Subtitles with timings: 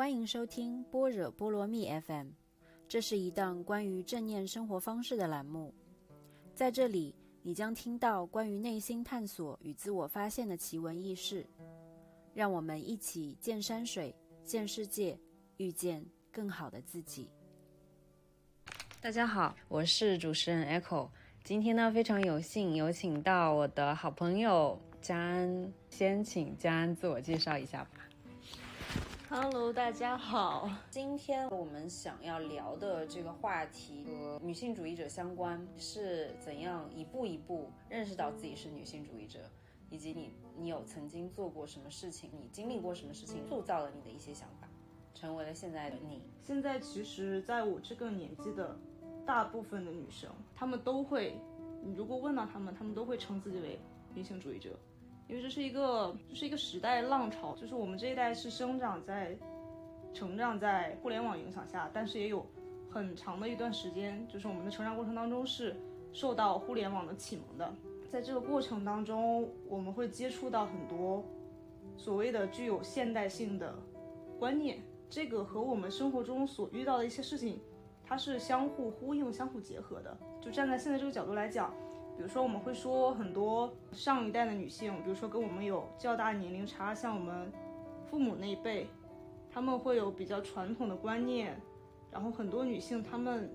[0.00, 2.28] 欢迎收听般若波罗蜜 FM，
[2.88, 5.74] 这是一档关于正念生活方式的栏目。
[6.54, 11.46] 在这里，你将听到关于内心探索与自我发现的奇闻异事。
[12.32, 15.20] 让我们一起见山水、见世界，
[15.58, 17.28] 遇见更好的自己。
[19.02, 21.10] 大家好，我是主持人 Echo。
[21.44, 27.99] 今天呢，非常有幸有请到我的好朋友佳安，先请佳安自我介绍一下吧。
[29.32, 30.68] Hello，大家好。
[30.90, 39.48] 今天我们想要聊的这个话题和女性主义者相关，是怎样一步一步认识到自己是女性主义者，
[39.88, 44.68] 以及你你有曾经做过什么事情，你经历过什么事情，塑造了你的一些想法，
[45.14, 46.24] 成为了现在的你。
[46.42, 48.76] 现在其实，在我这个年纪的
[49.24, 51.36] 大部分的女生，她们都会，
[51.84, 53.78] 你如果问到她们，她们都会称自己为
[54.12, 54.76] 女性主义者，
[55.30, 59.38] 因为这是一个，这是一个时代浪潮，就是我们这一代是生长在、
[60.12, 62.44] 成长在互联网影响下，但是也有
[62.90, 65.76] 很长的一段时间，就是我们的成长过程当中是
[66.12, 67.72] 受到互联网的启蒙的。
[68.10, 71.24] 在这个过程当中，我们会接触到很多
[71.96, 73.72] 所谓的具有现代性的
[74.36, 77.60] 观念，这个和我们生活中所遇到的一些事情，
[78.04, 80.18] 它是相互呼应、相互结合的。
[80.40, 81.72] 就站在现在这个角度来讲，
[82.20, 87.50] 比如说我们会说很多上一代的女性，比如说跟我们有较大年龄差，像我们
[88.10, 88.86] 父母那一辈，
[89.50, 91.58] 他们会有比较传统的观念，
[92.12, 93.50] 然后很多女性她们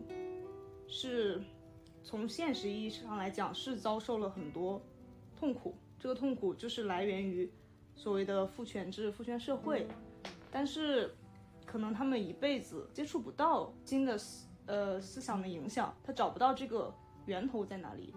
[0.88, 1.40] 是
[2.04, 4.82] 从现实意义上来讲是遭受了很多
[5.40, 7.48] 痛苦，这个痛苦就是来源于
[7.94, 9.88] 所谓的父权制、父权社会，
[10.50, 11.14] 但是
[11.68, 16.92] 可能他们一辈子接触不到新的思呃思想的影响，他找不到这个
[17.28, 18.12] 源头在哪里。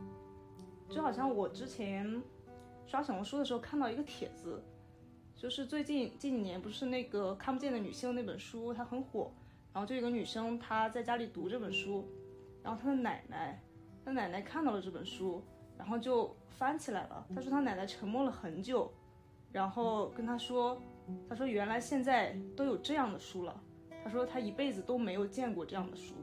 [0.90, 2.22] 就好像我之前
[2.86, 4.62] 刷小红书的时候看到一个帖子，
[5.36, 9.30] 就是最近近几年不是那个看不见的女性那本书它很火，
[9.72, 12.04] 然后就有个女生她在家里读这本书，
[12.62, 13.60] 然后她的奶奶，
[14.04, 15.42] 她奶奶看到了这本书，
[15.76, 17.26] 然后就翻起来了。
[17.34, 18.90] 她说她奶奶沉默了很久，
[19.52, 20.80] 然后跟她说，
[21.28, 23.60] 她说原来现在都有这样的书了。
[24.02, 26.14] 她说她一辈子都没有见过这样的书。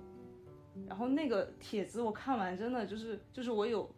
[0.87, 3.89] 然后那个帖子我看完真的就是就是我有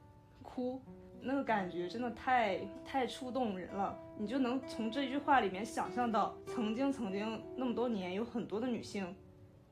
[0.47, 0.81] 哭，
[1.21, 3.97] 那个感觉真的太太触动人了。
[4.17, 9.15] 你就能从这句话里面想象到，曾经曾经那么多年有很多的女性，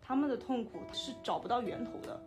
[0.01, 2.21] 她们的痛苦是找不到源头的。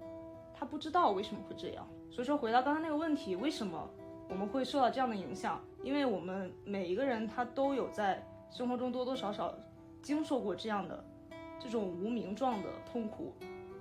[0.54, 3.88] 他不知道为什么会这样，所以说回到刚才那个问题，为什么
[4.28, 5.60] 我们会受到这样的影响？
[5.84, 8.20] 因为我们每一个人他都有在
[8.50, 9.54] 生活中多多少少
[10.02, 11.04] 经受过这样的
[11.60, 13.32] 这种无名状的痛苦，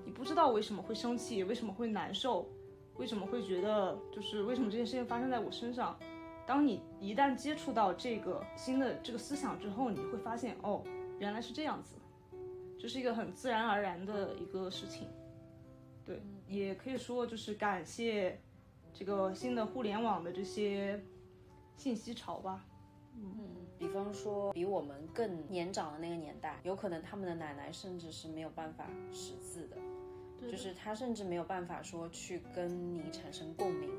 [0.06, 2.48] 你不知道为什么会生气，为什么会难受，
[2.98, 5.98] 为什么会觉得就是为什么这件事情发生在我身上？
[6.46, 10.82] 当你一旦接触到这个新的这个思想之后，你会发现哦，
[11.20, 11.96] 原来是这样子，
[12.80, 15.08] 这是一个很自然而然的一个事情。
[16.06, 18.40] 对，也可以说就是感谢
[18.94, 21.04] 这个新的互联网的这些
[21.76, 22.66] 信息潮吧。
[23.16, 29.76] 嗯比方说，比我们更年长的那个年代，有可能他们的奶奶甚至是没有办法识字的，
[30.50, 33.90] 就是他甚至没有办法说去跟你产生共鸣，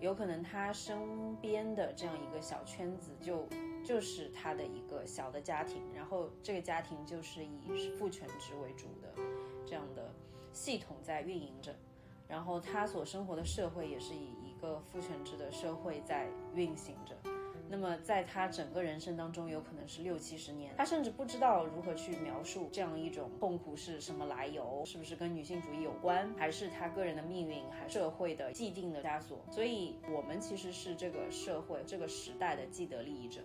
[0.00, 3.48] 有可能他身边的这样一个小圈子就
[3.84, 9.22] 就是他的一个小的家庭，然后这个家庭就是以父权制为主的
[9.66, 10.12] 这样的
[10.52, 11.74] 系统在运营着。
[12.28, 17.16] 然后他所生活的社会也是以一个父权制的社会在运行着，
[17.70, 29.38] 那么在他整个人生当中，有可能是六七十年，他甚至不知道如何去描述这样一种痛苦是什么来由，是不是跟女性主义有关，还是他个人的命运，还是社会的既定的枷锁？
[29.50, 33.40] 所以，我们其实是这个社会、这个时代的既得利益者。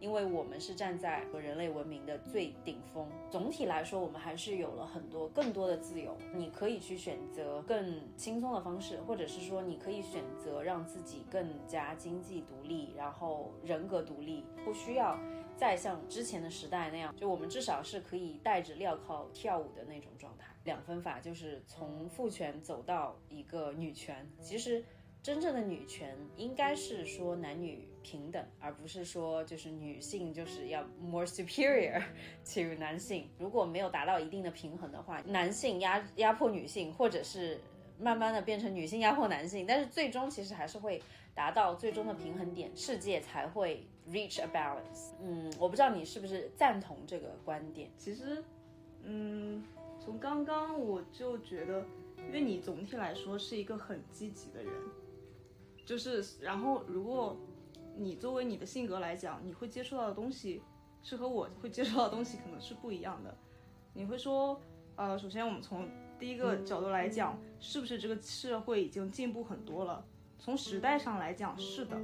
[0.00, 3.08] 因为我们是站在和人类文明的最顶峰。
[3.30, 6.16] 总体来说，我们还是有了很多更多的自由。
[6.34, 15.18] 你可以去选择更轻松的方式，或者是说，你可以选择让自己更加经济独立，然后人格独立，不需要
[15.56, 20.46] 再像之前的时代那样，就我们至少是可以戴着镣铐跳舞的那种状态。
[20.64, 24.84] 两分法就是从父权走到一个女权，其实。
[25.22, 32.00] 真正的女权应该是说男女平等，而不是说就是女性就是要 more superior
[32.54, 33.28] to 男性。
[33.36, 37.60] 如果没有达到一定的平衡的话，男性压压迫女性，或者是
[37.98, 41.02] 慢慢的变成女性压迫男性，但是最终其实还是会
[41.34, 45.10] 达到最终的平衡点，世界才会 reach a balance。
[45.20, 47.90] 嗯，我不知道你是不是赞同这个观点。
[47.98, 48.44] 其实，
[49.02, 49.64] 嗯，
[49.98, 51.84] 从刚刚我就觉得，
[52.18, 54.72] 因为你总体来说是一个很积极的人。
[55.84, 57.38] 就是，然后如果
[57.96, 60.62] 你作为你的性格来讲，你会接触到的东西
[61.02, 63.36] 是和我会接触到的东西可能是不一样的。
[63.94, 64.60] 你会说，
[64.96, 65.88] 呃，首先我们从
[66.18, 70.04] 第一个角度来讲，是不是这个社会已经进步很多了？
[70.38, 71.96] 从时代上来讲，是的。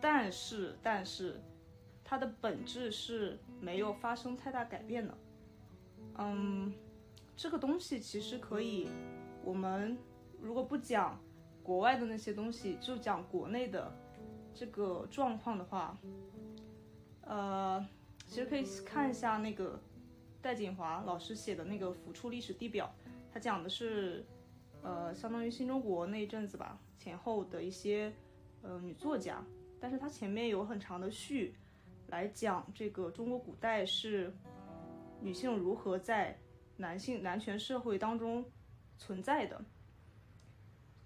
[0.00, 1.40] 但是，但是，
[2.02, 5.16] 它的本质是没有发生太大改变的。
[6.16, 6.72] 嗯，
[7.36, 8.88] 这个东西其实可以，
[9.44, 9.96] 我们
[10.40, 11.20] 如果不讲
[11.62, 13.92] 国外的那些东西，就讲国内的
[14.54, 15.98] 这个状况的话，
[17.22, 17.86] 呃，
[18.26, 19.80] 其实可以看一下那个
[20.42, 22.92] 戴锦华老师写的那个《浮出历史地表》，
[23.32, 24.26] 他讲的是，
[24.82, 28.12] 呃，相当于新中国那一阵子吧，前后的一些
[28.62, 29.44] 呃女作家。
[29.82, 31.54] 但是它前面有很长的序，
[32.08, 34.30] 来讲这个中国古代是
[35.22, 36.38] 女性如何在
[36.76, 38.44] 男性男权社会当中
[38.98, 39.58] 存在的。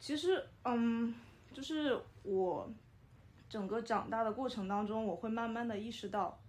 [0.01, 1.15] 其实，嗯，
[1.53, 2.69] 就是我
[3.49, 6.41] 整个长大的过程当中，我会慢慢的意识到，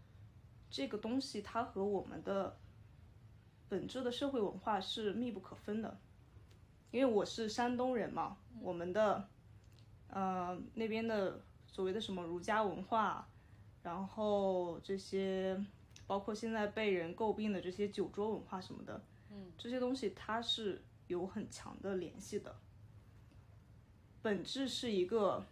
[0.70, 2.58] 这个东西它和我们的
[3.70, 5.98] 本质的社会文化是密不可分的。
[6.92, 9.28] 因为我是山东人嘛，我们的，
[10.10, 11.42] 呃，那边的。
[11.68, 13.28] 所谓的什么儒家文化，
[13.84, 15.62] 然后这些
[16.08, 22.56] 包括现在被人诟病的这些酒桌文化什么的，嗯，这些东西它是有很强的联系的。
[24.22, 25.46] 本质是一个，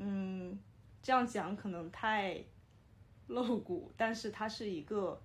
[0.00, 0.58] 嗯，
[1.02, 2.44] 这样讲可能太
[3.26, 5.20] 露骨，但是它是一个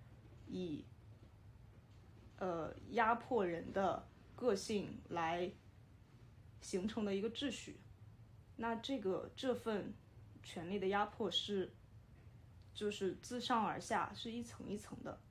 [0.48, 0.84] 以
[2.38, 5.52] 呃压迫人的个性来
[6.60, 7.80] 形成的一个秩序。
[8.56, 9.94] 那这个这份
[10.42, 11.74] 权力的压迫是，
[12.74, 15.22] 就是自上而下，是一层一层的。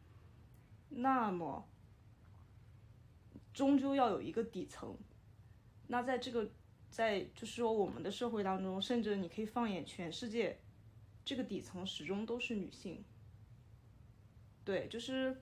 [0.89, 1.69] 那么，
[3.53, 4.97] 终究要有一个底层。
[5.89, 6.51] 那在这个，
[6.93, 10.59] 在就是说我们的社会当中，甚至你可以放眼全世界，
[11.25, 13.03] 这个底层始终都是女性。
[14.65, 15.37] 对，就是，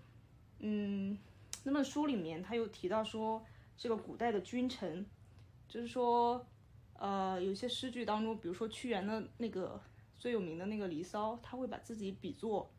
[0.61, 1.19] 嗯，
[1.64, 3.44] 那本书里面他又提到说，
[3.76, 5.05] 这个古代的君臣，
[5.69, 6.47] 就是说。
[7.02, 9.81] 呃，有些诗句当中，比如说屈原的那个
[10.19, 12.70] 最有名的那个《离骚》，他会把自己比作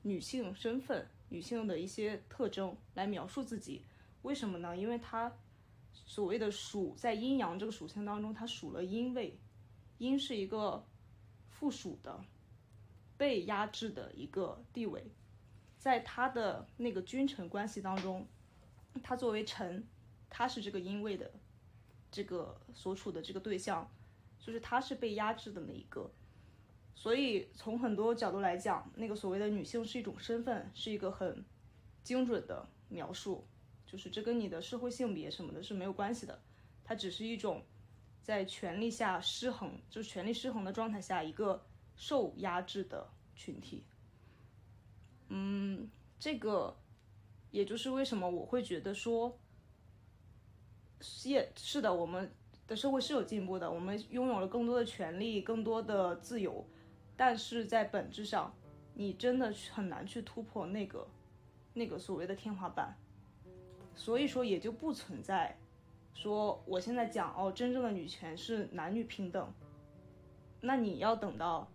[0.00, 3.82] 女性身份、女性的一些特征来描述自己。
[4.22, 4.74] 为什么呢？
[4.74, 5.30] 因为他
[6.04, 9.38] 所谓的属在阴阳这个属性当中，它属了阴位，
[9.98, 10.84] 阴是一个
[11.48, 12.22] 附属的、
[13.16, 15.10] 被压制的一个地位，
[15.78, 18.26] 在他的那个君臣关系当中，
[19.02, 19.86] 他作为臣，
[20.28, 21.30] 他是这个阴位的。
[22.08, 23.86] 这个所处的这个对象，
[24.38, 26.10] 就是他是被压制的那一个，
[26.94, 31.44] 所以从很多角度来讲，那个所谓的女性是一种身份，是一个很
[32.02, 33.44] 精准的描述，
[33.86, 36.42] 就是这跟你的社会性别什么的是没有关系的，
[36.84, 37.62] 它只是一种
[38.22, 43.84] 在权力下失衡，就是权力失衡的状态下一个受压制的群体。
[45.28, 45.88] 嗯，
[46.18, 46.76] 这个
[47.50, 49.38] 也就是为什么我会觉得说。
[51.24, 52.32] 也是的，我们
[52.66, 56.66] 的社会是有进步的，我们拥有了更多的权利，更多的自由，
[57.14, 58.52] 但是在本质上，
[58.94, 61.06] 你真的很难去突破那个
[61.74, 62.96] 那个所谓的天花板，
[63.96, 65.56] 所以说也就不存在
[66.14, 69.52] 说我现在讲哦，真正的女权是男女平等，
[70.60, 71.66] 那你要等到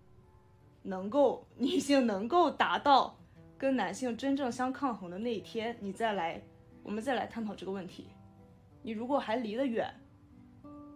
[0.84, 3.18] 能够女性能够达到
[3.58, 6.42] 跟男性真正相抗衡的那一天，你再来，
[6.82, 8.08] 我们再来探讨这个问题。
[8.82, 9.94] 你如果还离得远，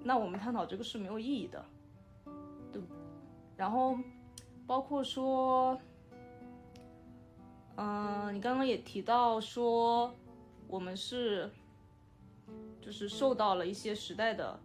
[0.02, 1.64] 那我们探讨这个是没有意义的，
[2.72, 2.82] 对。
[3.56, 3.98] 然后，
[4.66, 5.80] 包括说，
[7.76, 10.12] 嗯，你刚刚也提到说，
[10.68, 11.50] 我们是，
[12.82, 14.60] 就是受到了一些时代的，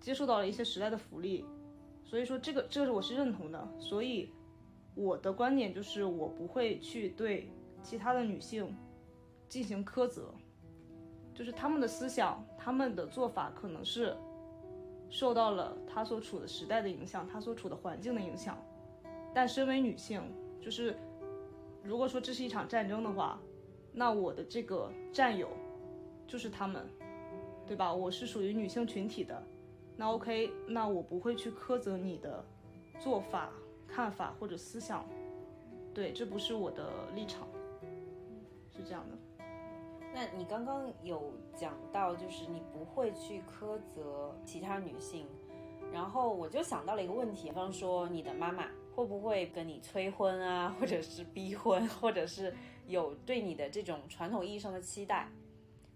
[0.00, 1.44] 接受到了一些时代的福利，
[2.04, 3.68] 所以说这个这个我是认同的。
[3.78, 4.30] 所以
[4.94, 7.50] 我的观点就是，我不会去对
[7.82, 8.76] 其他的女性
[9.48, 10.32] 进行苛责。
[11.34, 14.14] 就是他们的思想，他们的做法可能是
[15.08, 18.56] 受到了他所处的时代的影响，他所处的环境的影响。
[19.34, 20.22] 但身为女性，
[20.60, 20.94] 就是
[21.82, 23.40] 如果说这是一场战争的话，
[23.92, 25.48] 那我的这个战友
[26.26, 26.88] 就是他们，
[27.66, 27.92] 对吧？
[27.92, 29.42] 我是属于女性群体的，
[29.96, 32.44] 那 OK，那我不会去苛责你的
[32.98, 33.50] 做法、
[33.86, 35.04] 看法或者思想，
[35.92, 37.46] 对，这不是我的立场，
[38.74, 39.44] 是这样的。
[40.14, 45.26] 那你刚刚有讲到，就是你不会去苛责其他女性，
[45.92, 52.54] 然后我就想到了一个问题，比方说你的妈妈会不会跟你催婚啊，或者是逼婚，或者是
[52.86, 55.28] 有对你的这种传统意义上的期待，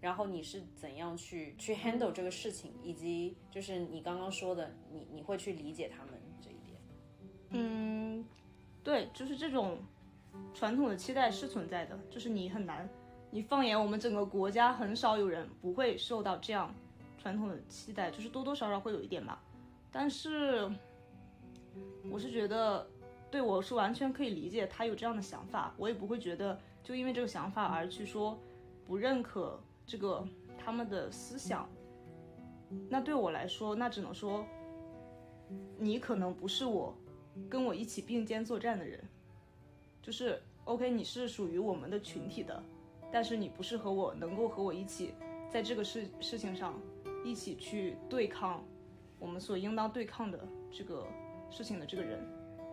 [0.01, 6.77] 然后你是怎样去去 handle 这个事情，以及就是你刚刚说的，你你会去理解他们这一点？
[7.51, 8.25] 嗯，
[8.83, 9.77] 对，就是这种
[10.53, 12.89] 传统的期待是存在的，就是你很难，
[13.29, 16.73] 你放眼我们整个国家，很少有人不会受到这样
[17.17, 19.41] 传统的期待，就是多多少少会有一点吧。
[19.91, 20.69] 但是，
[22.09, 22.87] 我是觉得，
[23.29, 28.37] 对我是完全可以理解他有这样的想法，我也不会觉得就因为这个想法而去说
[28.85, 30.25] 不认可这个
[30.57, 31.67] 他们的思想。
[32.89, 34.45] 那对我来说，那只能说，
[35.77, 36.93] 你可能不是我
[37.49, 39.01] 跟我一起并肩作战的人。
[40.01, 42.63] 就是 OK，你是属于我们的群体的，
[43.11, 45.13] 但是你不是和我能够和我一起
[45.49, 46.79] 在这个事事情上
[47.23, 48.63] 一起去对抗
[49.19, 51.05] 我们所应当对抗的这个
[51.49, 52.19] 事情的这个人，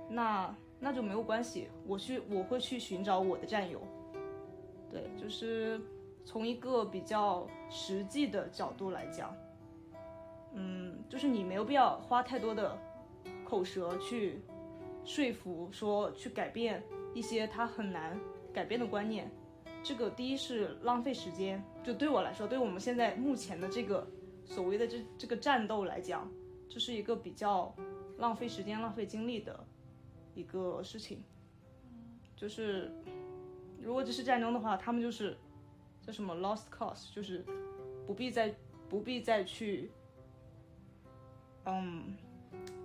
[0.08, 1.68] 那那就没有关系。
[1.86, 3.80] 我去我会去寻找我的战友，
[4.90, 5.80] 对，就是
[6.24, 9.34] 从一个比较实际的角度来讲，
[10.52, 12.76] 嗯，就是你没有必要花太多的
[13.44, 14.42] 口舌去
[15.04, 16.82] 说服说去改变。
[17.14, 18.18] 一些他很难
[18.52, 19.30] 改变的观念，
[19.84, 24.04] 这个第一是浪费时间，就对我来说，对我们现在目前的这个
[24.44, 26.28] 所谓的这这个战斗来讲，
[26.68, 27.72] 这是一个比较
[28.18, 29.64] 浪费时间、浪费精力的
[30.34, 31.22] 一个事情。
[32.36, 32.90] 就是
[33.80, 35.36] 如果这是战争的话，他们就是
[36.00, 37.44] 叫什么 lost cause，就是
[38.06, 38.54] 不必再
[38.88, 39.90] 不必再去
[41.64, 42.16] 嗯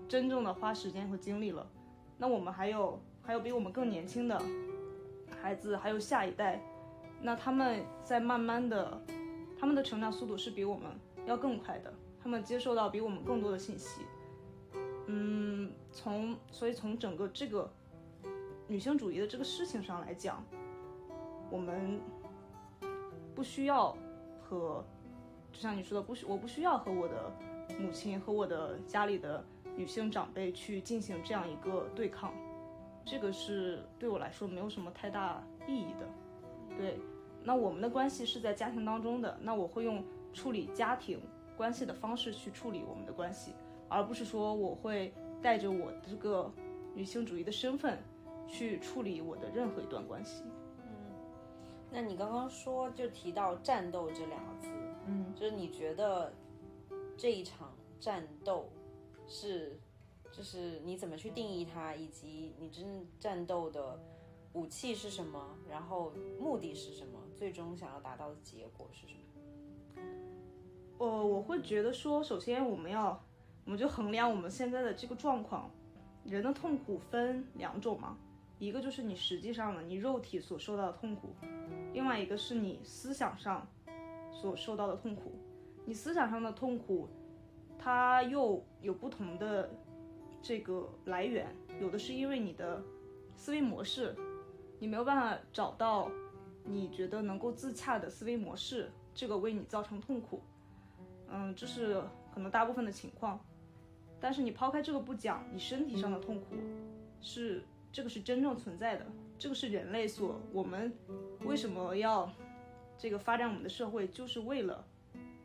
[0.07, 1.69] 真正的花时间和精力了。
[2.17, 2.99] 那我们还有。
[3.21, 4.41] 还有比我们更年轻的
[5.39, 6.59] 孩子，还有下一代，
[7.21, 8.99] 那他们在慢慢的，
[9.59, 10.89] 他们的成长速度是比我们
[11.27, 14.01] 要更快的，他们接受到比我们更多的信息。
[15.11, 17.67] 嗯，从所以从整个这个
[18.67, 20.43] 女性主义的这个事情上来讲，
[21.49, 21.99] 我们
[23.33, 23.97] 不需要
[24.39, 24.85] 和，
[25.51, 27.31] 就像你说的，不需我不需要和我的
[27.79, 29.43] 母亲和我的家里的
[29.75, 32.31] 女性长辈去进行这样一个对抗。
[33.03, 36.99] 这个是对我来说没有什么太大意义的，对。
[37.43, 41.19] 那我们的关系是在家庭当中的，那我会用处理家庭
[41.57, 43.53] 关系的方式去处理我们的关系，
[43.89, 46.51] 而不是说我会带着我这个
[46.93, 47.97] 女性主义的身份
[48.47, 50.43] 去处理我的任何一段关系。
[50.77, 50.91] 嗯，
[51.91, 54.67] 那你刚刚说就提到战斗这两个字，
[55.07, 56.31] 嗯，就是你觉得
[57.17, 58.69] 这一场战斗
[59.27, 59.77] 是？
[60.31, 63.99] 就是你怎么去定义它，以及你真正战斗的
[64.53, 70.03] 武器是什么，然后目的是什么，最终想要达到的结果是什么？
[70.99, 73.21] 呃，我会觉得说，首先我们要，
[73.69, 75.69] 我们就衡量我们现在的这个状况，
[76.23, 78.17] 人的痛苦分两种嘛，
[78.57, 81.35] 一个就是你实际上的你肉体所受到的痛苦，
[81.93, 83.67] 另外一个是你思想上
[84.31, 85.33] 所受到的痛苦。
[85.85, 87.07] 你思想上的痛苦，
[87.77, 89.69] 它又有不同的。
[90.41, 92.81] 这个来源有的是因为你的
[93.35, 94.15] 思维模式，
[94.79, 96.09] 你没有办法找到
[96.63, 100.41] 你觉得能够自洽的思维模式，这个为你造成痛苦。
[101.27, 102.01] 嗯，这是
[102.33, 103.39] 可能大部分的情况。
[104.19, 106.55] 但是你抛开这个不讲，你身体上的痛苦
[107.21, 109.05] 是这个是真正存在的，
[109.37, 110.93] 这个是人类所我们
[111.45, 112.31] 为什么要
[112.97, 114.85] 这个发展我们的社会，就是为了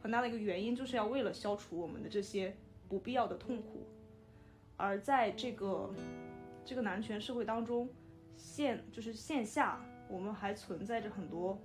[0.03, 2.57] 很大的一个原因，就是要为了消除我们的这些
[2.89, 3.87] 不必要的痛苦。
[4.77, 5.89] 而在这个
[6.65, 7.89] 这个男权社会当中，
[8.37, 11.57] 线就是线下，我们还存在着很多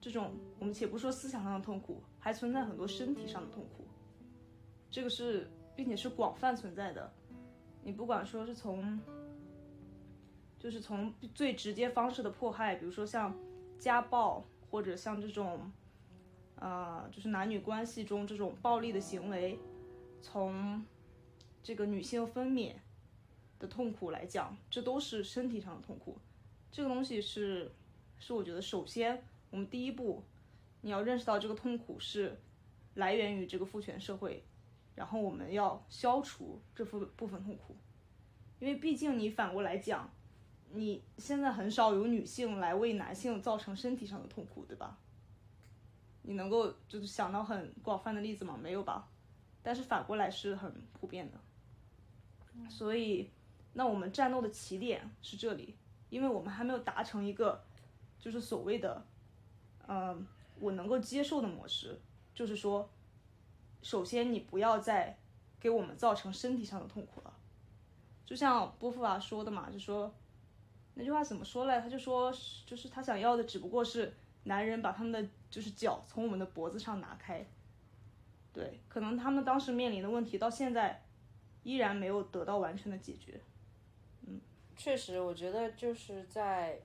[0.00, 3.86] 这种我们且不说思想上的痛苦，还存在很多身体上的痛苦。
[4.90, 7.12] 这个是并且是广泛存在的。
[7.84, 8.98] 你不管说是从，
[10.58, 13.32] 就是从最直接方式的迫害，比如说像
[13.78, 15.70] 家暴，或者像这种，
[16.56, 19.58] 呃，就是男女关系中这种暴力的行为，
[20.20, 20.82] 从。
[21.62, 22.74] 这个女性分娩
[23.58, 26.16] 的痛苦来讲，这都是身体上的痛苦。
[26.70, 27.72] 这个东西是，
[28.20, 30.22] 是我觉得首先我们第一步，
[30.82, 32.38] 你要认识到这个痛苦是
[32.94, 34.44] 来源于这个父权社会，
[34.96, 37.76] 然后我们要消除这部部分痛苦。
[38.58, 40.10] 因为毕竟你反过来讲，
[40.72, 44.98] 你现在很少有女性来为男性造成身体上的痛苦，对吧？
[46.22, 48.58] 你能够就是想到很广泛的例子吗？
[48.60, 49.08] 没有吧？
[49.62, 51.38] 但是反过来是很普遍的。
[52.70, 53.30] 所以，
[53.74, 55.76] 那我们战斗的起点是这里，
[56.08, 57.62] 因为我们还没有达成一个，
[58.18, 59.06] 就是所谓的，
[59.86, 60.26] 嗯，
[60.58, 62.00] 我能够接受的模式，
[62.34, 62.88] 就是说，
[63.86, 65.16] 首先你不要再
[65.60, 67.32] 给我们造成身体上的痛苦了，
[68.24, 70.12] 就像波伏娃说的嘛，就说
[70.94, 72.32] 那句话怎么说来，他就说，
[72.66, 74.12] 就是他想要的只不过是
[74.42, 77.46] 男人把他们的就是脚从我们的脖子上拿开，
[78.52, 81.02] 对，可能他们当时面临的问题到现在。
[81.62, 83.40] 依然没有得到完全的解决，
[84.24, 84.40] 嗯，
[84.76, 86.78] 确实，我觉得就是在，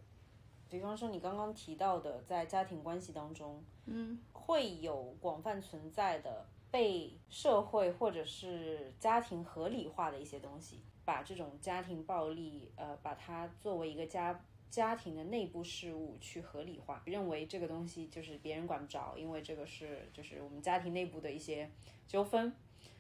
[0.72, 21.70] 比方说你刚刚提到的，在家庭关系当中，嗯，会有广泛存在的被社会或者是家庭合理化的一些东西，把这种家庭暴力，呃，把它作为一个家家庭的内部事务去合理化，认为这个东西就是别人管不着，因为这个是就是我们家庭内部的一些
[22.08, 22.56] 纠纷，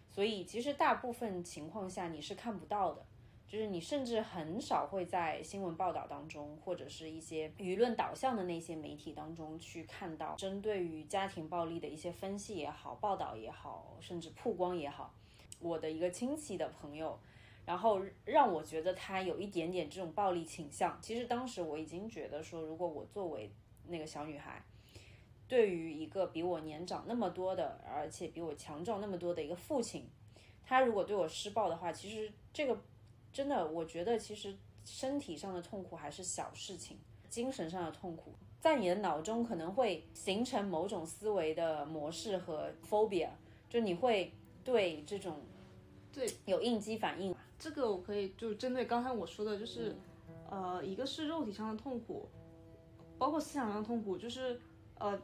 [0.10, 3.06] 所以其实大部分情况下你是看不到的。
[3.52, 15.14] 就是你甚至很少会在新闻报道当中，或者是一些舆论导向的那些媒体当中去看到针对于家庭暴力的一些分析也好、报道也好，甚至曝光也好。
[15.60, 17.20] 我的一个亲戚的朋友，
[17.66, 20.98] 然后让我觉得他有一点点这种暴力倾向。
[21.02, 23.52] 其实当时我已经觉得说，如果我作为
[23.86, 24.64] 那个小女孩，
[25.50, 30.08] 对于一个比我年长那么多的，而且比我强壮那么多的一个父亲，
[30.64, 32.82] 他如果对我施暴的话，其实这个。
[33.34, 43.30] 真的，我觉得其实身体上的痛苦还是小事情，精神上的痛苦，在你的脑中可能会形成某种思维的模式和 phobia，
[43.70, 44.34] 就你会
[44.64, 45.42] 对这种
[46.12, 47.34] 对有应激反应。
[47.58, 49.96] 这个我可以就针对刚才我说的，就是
[50.50, 52.28] 呃，一个是肉体上的痛苦，
[53.18, 54.60] 包括思想上的痛苦，就是
[54.98, 55.18] 呃，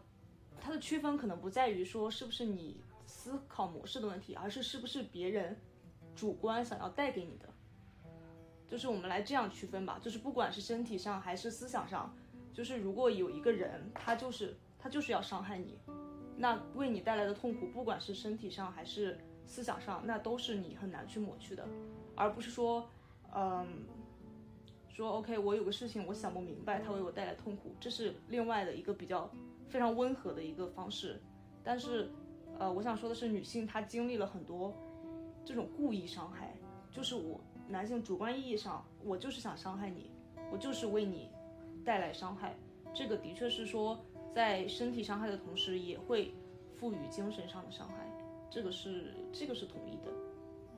[0.61, 5.59] 它的区分可能不在于说是不是你思考模式的问题，而是是不是别人
[6.15, 7.49] 主观想要带给你的。
[8.67, 12.13] 就是我们来这样区分吧，就是不管是身体上还是思想上，
[12.53, 15.79] 就是如果有一个人他就是他就是要伤害你，
[16.35, 21.65] 那为你带来的痛苦，不管是身体上还是思想上，那都是你很难去抹去的，
[22.13, 22.89] 而不是说，
[23.33, 23.85] 嗯，
[24.89, 29.31] 说 OK 我有个事情我想不明白，他为我带来痛苦，这是另外的一个比较
[29.69, 31.21] 非常温和的一个方式，
[31.63, 32.11] 但是，
[32.59, 34.75] 呃，我想说的是，女性她经历了很多
[35.45, 36.53] 这种故意伤害，
[36.91, 37.39] 就是我。
[37.67, 40.09] 男性主观意义上，我就是想伤害你，
[40.51, 41.29] 我就是为你
[41.83, 42.55] 带来伤害。
[42.93, 43.99] 这个的确是说，
[44.33, 46.33] 在身体伤害的同时，也会
[46.77, 47.95] 赋予精神上的伤害。
[48.49, 50.11] 这个是这个是统一的。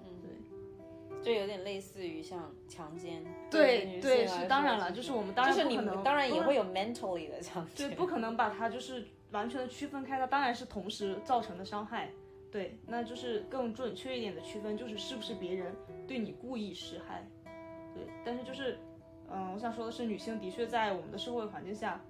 [0.04, 3.24] 嗯，对，就有点类似于像强奸。
[3.52, 7.88] 对对，是当然了，就是我们当然不可能，当然也会有 mentally 的强奸。
[7.88, 12.10] 对，不可能把它就是完全的区分开，它当然是同时造成的伤害。
[12.52, 15.76] 对，那就是更准确一点的区分，就是是不是别人
[16.08, 17.24] 对你故意施害。
[17.94, 18.80] 对，但是就是，
[19.30, 22.04] 嗯，我想说的是，女性的确在我们的社会环境下，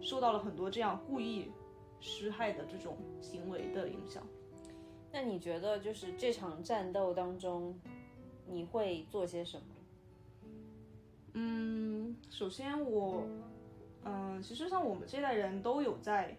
[0.00, 1.50] 受到了很多这样故意
[2.00, 4.26] 施害的这种行为的影响。
[5.12, 7.78] 那你觉得，就是这场战斗当中，
[8.46, 9.66] 你会做些什么？
[11.34, 13.24] 嗯，首先我，
[14.04, 16.34] 嗯，其实像我们这代人都有在。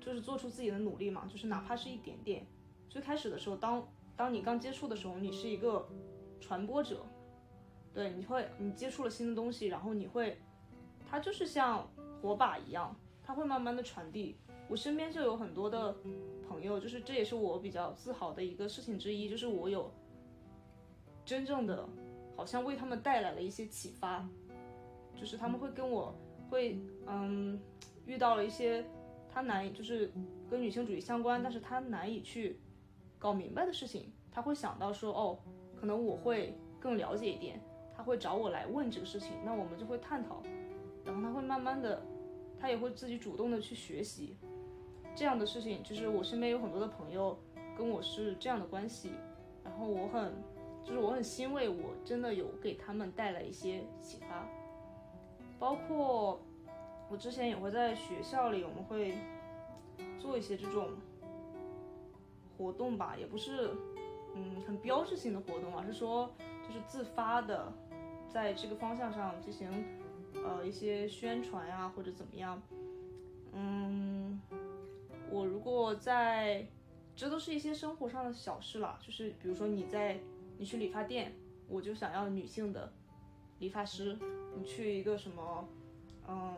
[0.00, 2.46] 就是做出自己的努力嘛，就是哪怕是一点点。
[2.88, 5.86] 最开始的时候，当当你刚接触的时候，你是一个
[6.40, 7.04] 传播者，
[7.92, 10.38] 对，你会你接触了新的东西，然后你会，
[11.06, 11.86] 它就是像
[12.22, 14.38] 火把一样，它会慢慢的传递。
[14.68, 15.94] 我身边就有很多的
[16.48, 19.92] 朋友，就是这也是我比较自豪的一个事情之一，就是我有
[21.24, 21.86] 真正的
[22.36, 24.26] 好像为他们带来了一些启发，
[25.14, 26.14] 就是他们会跟我
[26.48, 27.60] 会嗯
[28.06, 28.84] 遇到了一些。
[29.32, 30.10] 他难以就是
[30.50, 32.58] 跟女性主义相关，但是他难以去
[33.18, 35.38] 搞明白的事情，他会想到说，哦，
[35.76, 37.60] 可能我会更了解一点，
[37.96, 40.42] 他会找我来问这个事情，那我们就会探讨，
[41.04, 42.02] 然后他会慢慢的，
[42.58, 44.36] 他也会自己主动的去学习，
[45.14, 47.38] 这样的事情，就是我身边有很多的朋友
[47.76, 49.12] 跟我是这样的关系，
[49.62, 50.32] 然后我很，
[50.84, 54.48] 就是我很欣慰，我真的有给他们带来一些启发，
[55.58, 56.40] 包括。
[57.10, 59.14] 我之前也会在学校里，我们会
[60.18, 60.90] 做一些这种
[62.56, 63.70] 活动吧，也不是
[64.34, 66.30] 嗯很标志性的活动，而是说
[66.62, 67.72] 就是自发的，
[68.28, 69.68] 在这个方向上进行
[70.34, 72.60] 呃一些宣传呀，或者怎么样。
[73.52, 74.38] 嗯，
[75.30, 76.66] 我如果在，
[77.16, 80.20] 这都是一些生活上的小事了，就是比如说你在
[80.58, 81.34] 你去理发店，
[81.68, 82.92] 我就想要女性的
[83.60, 84.18] 理发师，
[84.54, 85.66] 你去一个什么
[86.28, 86.54] 嗯。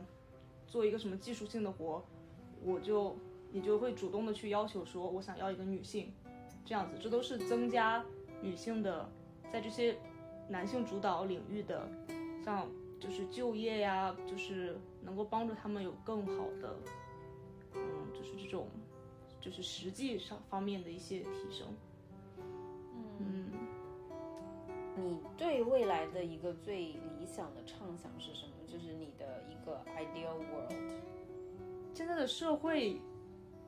[0.70, 2.02] 做一个什么技术性的活，
[2.64, 3.16] 我就
[3.50, 6.12] 你就会主动的去要求说，我想要一个女性，
[6.64, 8.02] 这样子，这都是增加
[8.40, 9.10] 女性的
[9.52, 9.98] 在这些
[10.48, 11.88] 男性主导领域的，
[12.44, 12.68] 像
[13.00, 16.76] 就是就业呀，就是能够帮助他们有更好的，
[17.74, 17.80] 嗯，
[18.14, 18.68] 就是这种
[19.40, 21.66] 就是实际上方面的一些提升。
[23.18, 23.50] 嗯，
[24.96, 28.49] 你对未来的一个最理想的畅想是什么？
[28.70, 30.72] 就是你的一个 ideal world。
[31.92, 33.00] 现在的社会，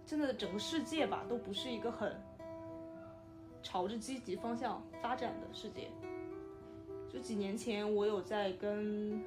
[0.06, 2.14] 现在的整个世界吧，都不是一个很
[3.62, 5.88] 朝着积极方向发展的世界。
[7.10, 9.22] 就几年前我有在跟，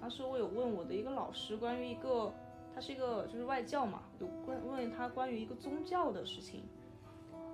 [0.00, 2.32] 当时我有问我的一个老师关于一个，
[2.74, 6.62] 他是一个就是外教嘛，有关问他关于一个宗教的事情，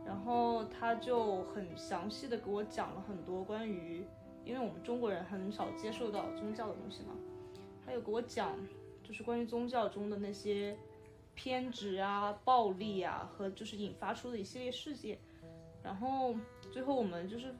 [0.04, 4.04] 然后他就很详细的给我讲了很多关于，
[4.44, 7.14] 因为我们中国人很少接受到宗教的东西嘛，
[7.84, 8.58] 他有给我讲
[9.02, 10.76] 就是关于宗教中的那些
[11.34, 15.18] 偏执啊、暴力啊和就是引发出的一系列事件，
[15.82, 16.34] 然后
[16.70, 17.54] 最后我们就是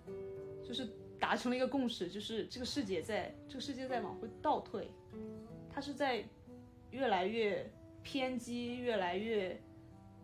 [0.67, 0.89] 就是。
[1.23, 4.91] 达成了一个共识，就是这个世界在这个世界在往回倒退，
[5.71, 6.25] 它是在
[6.91, 7.65] 越来越
[8.03, 9.57] 偏激，越来越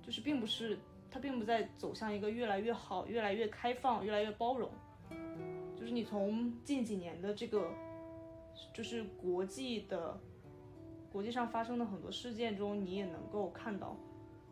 [0.03, 0.77] 就是并不是
[1.09, 4.69] 它并不在走向一个越来越好、越来越开放、越来越包容。
[5.89, 7.73] 就是你从近几年的这个
[8.75, 10.21] 就是国际的
[11.11, 13.97] 国际上发生的很多事件中，你也能够看到，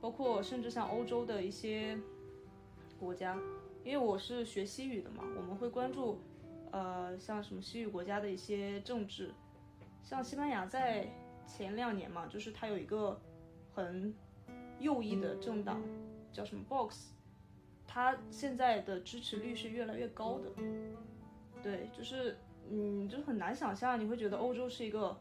[0.01, 2.01] 包括甚至像欧洲的一些
[2.99, 3.38] 国家，
[3.85, 6.18] 因为我是学西语的嘛，我们会关注。
[6.70, 9.31] 呃，像什么西语国家的一些政治，
[10.03, 11.07] 像西班牙在
[11.46, 13.20] 前两年嘛，就是它有一个
[13.75, 14.14] 很
[14.81, 15.83] 右翼的政党，
[16.33, 17.11] 叫什么 Box，
[17.87, 20.51] 它现在的支持率是越来越高的。
[21.66, 22.37] 对，就是
[22.70, 25.18] 嗯，就很难想象，你会觉得欧洲是一个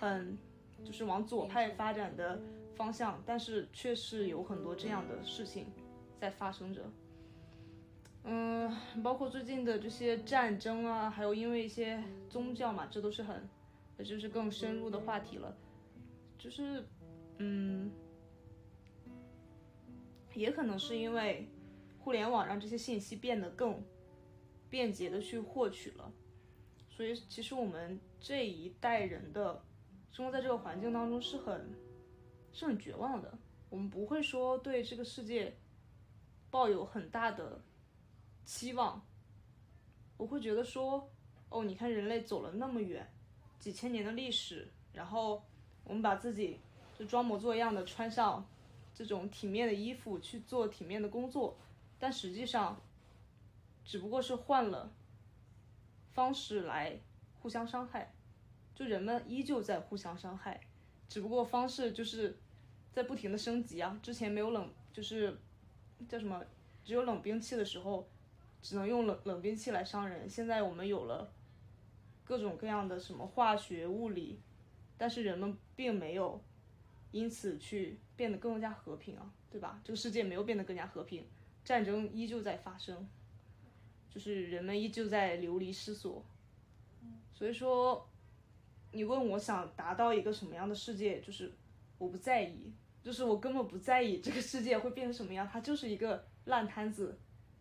[0.00, 0.38] 很
[0.82, 2.40] 就是往左派发展的
[2.74, 5.66] 方向，但是却是有很多这样的事情
[6.18, 6.80] 在发生着。
[8.24, 13.46] 嗯，包括最近的这些战争啊，还有因为一些宗教嘛，这都是很，
[13.98, 15.54] 就是更深入的话题了。
[16.38, 16.82] 就是，
[17.36, 17.92] 嗯，
[20.32, 21.46] 也可能是因为
[21.98, 23.82] 互联网让这些信息变得更
[24.72, 26.10] 便捷的去获取了，
[26.88, 29.62] 所以其实我们这一代人的
[30.10, 31.74] 生活在这个环境当中是很
[32.54, 33.36] 是很绝望的。
[33.68, 35.54] 我们不会说对这个世界
[36.50, 37.60] 抱有很大的。
[38.44, 39.00] 期望，
[40.16, 41.08] 我会觉得说，
[41.48, 43.06] 哦，你看人类走了那么远，
[43.60, 45.44] 几千年的历史，然后
[45.84, 46.58] 我们把自己
[46.98, 48.44] 就装模作样的穿上
[48.92, 51.56] 这种体面的衣服去做体面的工作，
[52.00, 52.80] 但实际上
[53.84, 54.92] 只不过是换了
[56.12, 57.00] 方式来
[57.40, 58.12] 互相伤害，
[58.74, 60.60] 就人们依旧在互相伤害，
[61.08, 62.38] 只不过方式就是
[62.92, 63.98] 在不停的升级啊。
[64.02, 65.38] 之前没有冷，就是
[66.08, 66.44] 叫什么，
[66.84, 68.08] 只有冷兵器的时候。
[68.64, 70.30] 只能用冷冷兵器来伤人。
[70.30, 71.32] 现在我们有了
[72.22, 74.38] 各种各样的什么化学、物理，
[74.96, 76.40] 但是人们并没有
[77.10, 79.80] 因此去变得更加和平啊，对吧？
[79.82, 81.26] 这个世界没有变得更加和平，
[81.64, 83.08] 战争依旧在发生，
[84.12, 86.22] 就是人们依旧在流离失所。
[87.32, 88.06] 所以说，
[88.92, 91.50] 你问我想达到一个什么样的世界，就是
[91.98, 92.72] 我不在意，
[93.02, 97.18] 就是我根本不在意这个世界会变成什么样，它就是一个烂摊子。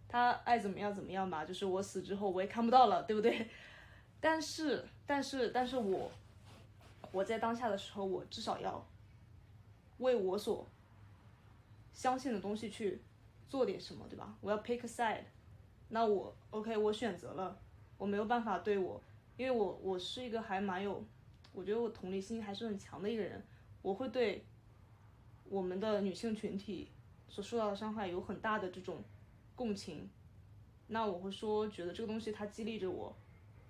[0.08, 3.48] 它爱怎么样怎么样吧，就是我死之后我也看不到了，对不对？
[4.20, 6.12] 但是，但是，但是我，
[7.02, 8.86] 活在当下的时候，我至少要
[10.00, 10.68] 为我所
[11.94, 13.02] 相信的东西去
[13.48, 14.36] 做点什么，对吧？
[14.42, 15.24] 我要 pick a side。
[15.91, 17.58] 那我 OK，我选择了，
[17.97, 19.01] 我没有办法对我，
[19.38, 21.01] 因为我我是一个还蛮有，
[21.54, 23.41] 我觉得我同理心还是很强的一个人，
[23.82, 24.43] 我会对
[25.45, 26.89] 我们的女性群体
[27.30, 29.01] 所受到的伤害有很大的这种。
[29.54, 30.10] 共情，
[30.88, 33.15] 那我会说，觉得这个东西它激励着我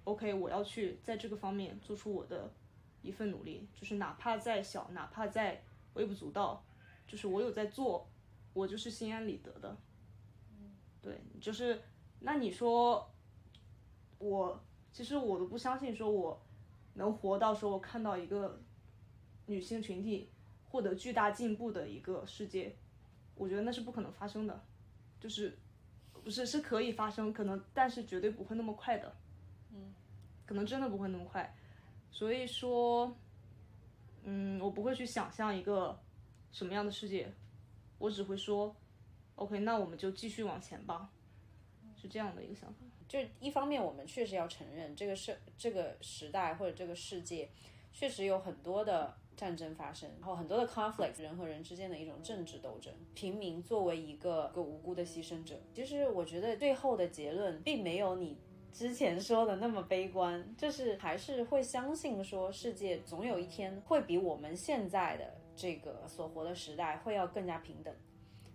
[0.06, 2.50] ，OK，我要去在这个方面做出我的
[3.02, 5.62] 一份努力，就是哪怕再小，哪怕再
[5.96, 6.64] 微不足道，
[7.06, 8.08] 就是我有在做，
[8.54, 9.76] 我就是心安理得的。
[11.02, 11.82] 对，就是
[12.22, 13.12] 那你说，
[14.18, 16.42] 我其实我都不相信，说我
[16.94, 18.60] 能活到说我看到一个
[19.46, 20.30] 女性群体
[20.70, 22.76] 获得巨大进步的一个世界，
[23.36, 24.64] 我觉得那是不可能发生的，
[25.20, 25.58] 就是。
[26.24, 29.12] 不是，是可以发生，可能，但是绝对不会那么快的，
[29.72, 29.92] 嗯，
[30.46, 31.52] 可能真的不会那么快，
[32.12, 33.12] 所以说，
[34.22, 36.00] 嗯，我不会去想象一个
[36.52, 37.34] 什么样的世界，
[37.98, 38.76] 我只会说
[39.34, 41.10] ，OK，那我们就继续往前吧，
[42.02, 42.80] 是这样的一个想法。
[43.08, 47.50] 就是一方面，我们确实要承认这个社这个时代或者这个世界，
[47.94, 49.16] 确实有很多的。
[49.34, 55.60] 战争发生，然后很多的 conflict，人和人之间的一种政治斗争，平民作为一个个无辜的牺牲者。
[55.74, 58.38] 其实我觉得最后的结论并没有你
[58.72, 67.92] 之前说的那么悲观，就是还是会相信说世界总有一天会比我们现在的这个所活的时代会要更加平等。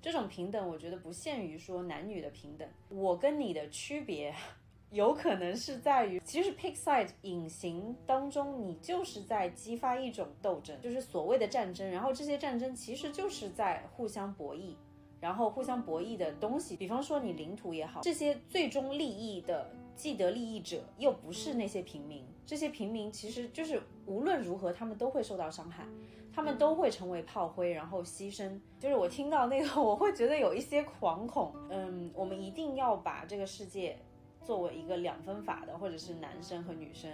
[0.06, 4.32] 这种平等，我觉得不限于说男女的平等，我跟你的区别。
[4.92, 11.90] 有可能是在于，其实 pick side 隐形当中，你就是在激发一种斗争，就是所谓的战争。
[11.90, 14.76] 然后这些战争其实就是在互相博弈，
[15.20, 25.86] 然后互相博弈的东西，比方说你领土也好，这些最终利益的既得利益者又不是那些平民，这些平民其实就是无论如何他们都会受到伤害，
[26.32, 28.60] 他们都会成为炮灰，然后牺牲。
[28.78, 31.54] 就是我听到那个， 我会觉得有一些惶恐。
[31.70, 33.98] 嗯，我们一定要把这个世界
[34.44, 37.10] 作为一个两分法的，或者是男生和女生。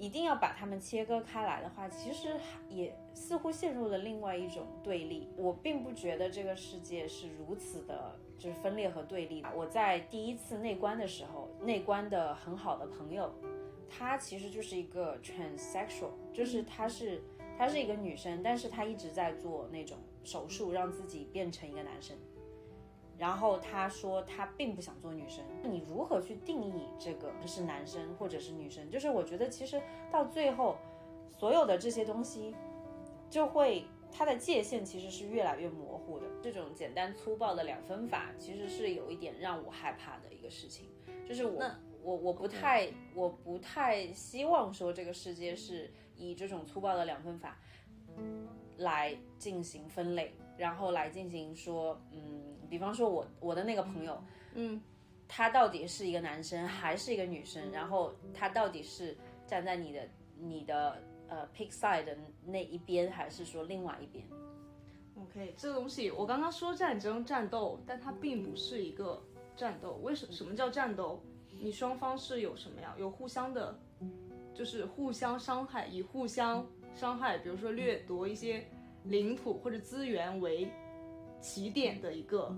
[0.00, 2.34] 一定要把他们切割开来的话，其实
[2.70, 5.28] 也似乎陷入了另外一种对立。
[5.36, 9.44] 我并不觉得这个世界是如此的，就是分裂和对立。
[9.54, 13.30] 我在第一次内观的时候，内观的很好的朋友，
[13.90, 17.22] 她其实就是一个 transsexual，就是她是
[17.58, 22.16] 她是一个女生，但是她一直在做那种手术，让自己变成一个男生。
[23.20, 28.88] 然后他说他并不想做女生，你如何去定义这个是男生或者是女生？
[28.88, 29.78] 就是我觉得其实
[30.10, 30.78] 到最后，
[31.28, 32.54] 所有的这些东西，
[33.28, 36.24] 就会它的界限其实是越来越模糊的。
[36.40, 40.88] 这种简单粗暴的两分法，其实是有一点让我害怕的一个事情。
[41.28, 41.62] 就是我
[42.02, 47.58] 我我不太我不太希望说这个世界是以这种粗暴的两分法
[48.78, 52.49] 来进行分类，然后来进行说嗯。
[52.70, 54.22] 比方说，我我的那个朋友，
[54.54, 54.80] 嗯，
[55.26, 57.72] 他到底是一个男生还是一个女生？
[57.72, 64.24] 然后他到底是站在你的你的呃 pick side 的那一边，还是说另外一边
[65.20, 69.20] ？OK，这个东西我刚刚说战争战斗，但它并不是一个
[69.56, 69.98] 战斗。
[70.04, 71.20] 为什什么叫战斗？
[71.60, 72.94] 你双方是有什么呀？
[72.96, 73.76] 有互相的，
[74.54, 78.64] 就是互相伤害，以互相伤害，比如说掠夺一些
[79.02, 80.70] 领土或者资源为。
[81.40, 82.54] 起点的一个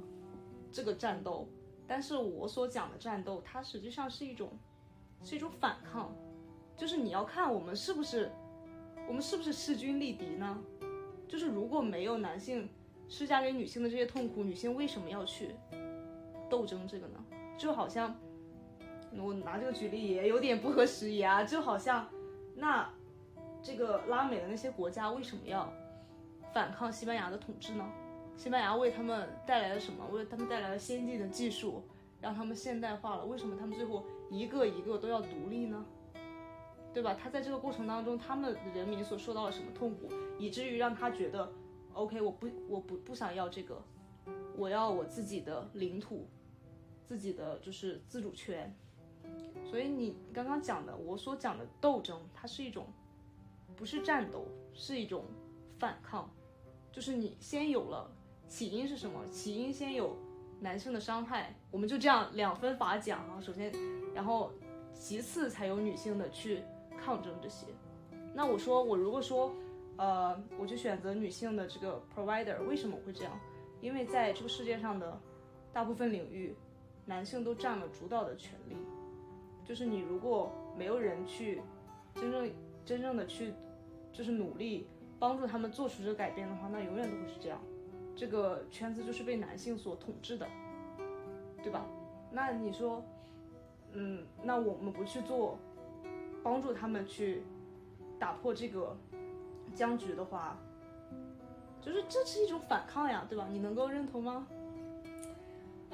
[0.71, 1.49] 这个战斗，
[1.87, 4.51] 但是我所讲的战斗，它实际上是一种
[5.23, 6.14] 是一种反抗，
[6.77, 8.31] 就是你要看我们是不是
[9.07, 10.62] 我们是不是势均力敌呢？
[11.29, 12.68] 就是如果没有男性
[13.09, 15.55] 施加给女性的这些痛苦，女性为什么要去
[16.51, 17.25] 斗争这个呢？
[17.57, 18.14] 就好像
[19.16, 22.09] 我拿这个举例也有点不合时宜啊，就好像
[22.55, 22.88] 那
[23.62, 25.73] 这个拉美的那些国家为什么要
[26.53, 27.87] 反抗西班牙的统治呢？
[28.37, 30.05] 西班牙为他们带来了什么？
[30.09, 31.83] 为他们带来了先进的技术，
[32.21, 33.25] 让他们现代化了。
[33.25, 35.85] 为什么他们最后一个一个都要独立呢？
[36.92, 37.14] 对吧？
[37.14, 41.51] 他在这个过程当中，他们人民所受到了什么痛苦，以至于让他觉得
[41.95, 43.81] ，OK，我不，我不不想要这个，
[44.57, 46.29] 我要我自己的领土，
[47.05, 48.75] 自己的就是自主权。
[49.64, 52.87] 所以你刚刚讲的，我所讲的斗争，它是一种，
[53.75, 55.25] 不是战斗，是一种
[55.79, 56.29] 反抗，
[56.90, 58.11] 就是你先有了。
[58.53, 59.19] 起因是什么？
[59.31, 60.15] 起因先有
[60.61, 63.41] 男生的伤害，我们就这样两分法讲啊。
[63.41, 63.73] 首先，
[64.15, 64.53] 然后
[64.93, 66.62] 其次才有女性的去
[67.03, 67.69] 抗争这些。
[68.35, 69.55] 那我说，我如果说，
[69.97, 73.33] 呃，我就选择女性的这个 provider，为什么会这样？
[73.81, 75.19] 因为在这个世界上的
[75.73, 76.55] 大部分领域，
[77.07, 78.77] 男性都占了主导的权利。
[79.65, 81.62] 就是你如果没有人去
[82.15, 82.53] 真正
[82.85, 83.55] 真正的去，
[84.12, 84.87] 就是努力
[85.19, 87.59] 帮助他们做出这个改变的话，那永远都会是这样。
[88.14, 90.46] 这个圈子就是被男性所统治的，
[91.62, 91.85] 对吧？
[92.31, 93.03] 那你说，
[93.92, 95.59] 嗯，那我们不去做，
[96.42, 97.42] 帮助他们去
[98.18, 98.96] 打破这个
[99.75, 100.57] 僵局的话，
[101.81, 103.48] 就是这是一种反抗呀，对吧？
[103.51, 104.46] 你能够认同吗？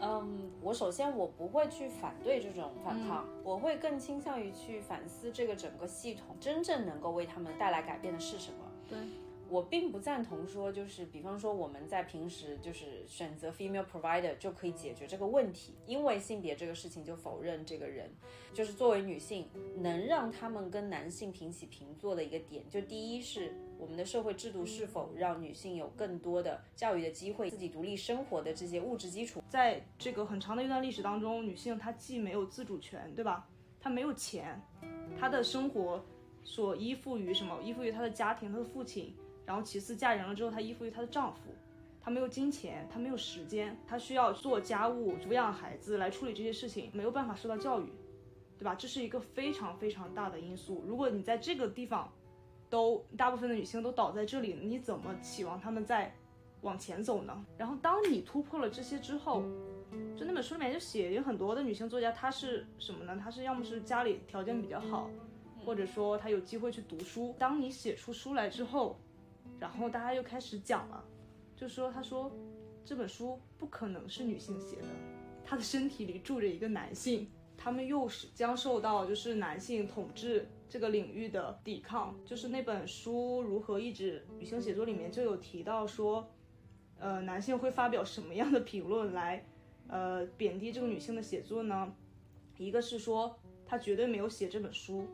[0.01, 8.59] 嗯，我首先我不会去反对这种反抗，我会更倾向于去反思这个整个系统真正能够为他们带来改变的是什么。
[8.89, 8.99] 对。
[9.51, 18.11] 我并不赞同说，就是比方说我们在平时就是选择 female provider 就可以解决这个问题，因为性别这个事情就否认这个人，
[18.53, 33.49] 就是作为女性能让他们跟男性平起平坐的一个点，就第一是我们的社会制度是否让女性有更多的教育的机会，自己独立生活的这些物质基础，在这个很长的一段历史当中，女性她既没有自主权，对吧？
[33.81, 34.61] 她没有钱，
[35.19, 36.05] 她的生活
[36.45, 37.59] 所依附于什么？
[37.63, 39.15] 依附于她的家庭，她的父亲。
[39.49, 41.41] 然后其次嫁人了之后，她依附于她的丈夫，
[42.03, 47.87] 她没有金钱，她没有时间，她需要做家务、抚养孩子来处理这些事情，没有办法受到教育，
[48.59, 48.75] 对吧？
[48.75, 50.85] 这是一个非常非常大的因素。
[50.87, 52.13] 如果你在这个地方，
[52.69, 56.15] 都大部分的女性都倒在这里，你怎么期望她们再
[56.61, 57.43] 往前走呢？
[57.57, 59.43] 然后当你突破了这些之后，
[60.15, 63.19] 就那本书里面就写有很多的女性作家，她是什么呢？
[63.19, 65.09] 她是要么是家里条件比较好，
[65.65, 67.35] 或者说她有机会去读书。
[67.39, 69.01] 当你写出书来之后，
[69.61, 71.05] 然后大家又开始讲了，
[71.57, 72.31] 就说他说
[72.85, 74.89] 这本书不可能是女性写的，
[75.45, 82.15] 她的身体里住着一个男性，他们又是将受到就是男性统治这个领域的抵抗。
[82.25, 86.31] 就是那本书如何抑制女性写作里面就有提到说，
[86.99, 89.45] 呃，男性会发表什么样的评论来，
[89.89, 91.93] 呃，贬低这个女性的写作呢？
[92.57, 95.07] 一个是说他绝对没有写这本书，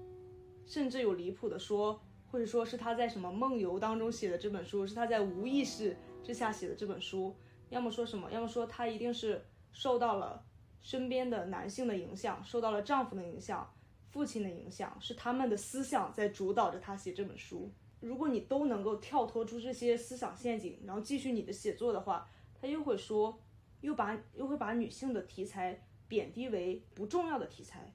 [0.66, 2.00] 甚至有离谱的说，
[2.34, 7.32] 或者说是他在什么梦游当中写的这本书，是他在无意识之下写的这本书，
[7.68, 9.40] 要么说什么，要么说他一定是
[9.72, 10.44] 受到了
[10.80, 13.72] 身边的男性的影响，受到了丈夫的影响。
[14.10, 17.70] 父亲的影响是他们的思想在主导着他写这本书。
[18.00, 22.28] 如果你都能够跳脱出这些思想陷阱，然后继续你的写作的话，
[22.60, 23.40] 他又会说，
[23.80, 27.94] 又把又会把女性的题材贬低为不重要的题材。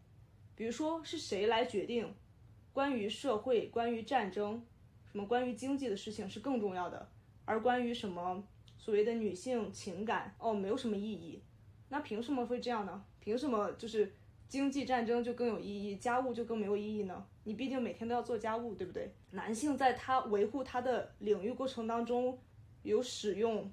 [0.55, 2.15] 比如说是谁来决定
[2.73, 4.61] 关于社会、关于战争、
[5.11, 7.09] 什么关于经济的事情是更重要的，
[7.45, 8.43] 而关于什么
[8.77, 11.41] 所谓的女性情感哦没有什么意义。
[11.89, 13.03] 那凭什么会这样呢？
[13.19, 14.13] 凭什么就是？
[14.47, 17.23] 经济战争就更有意义，家务就更没有意义呢？
[17.43, 19.13] 你毕竟每天都要做家务，对不对？
[19.29, 22.35] 男性在他维护他的领域过程当中，
[22.81, 23.71] 有使用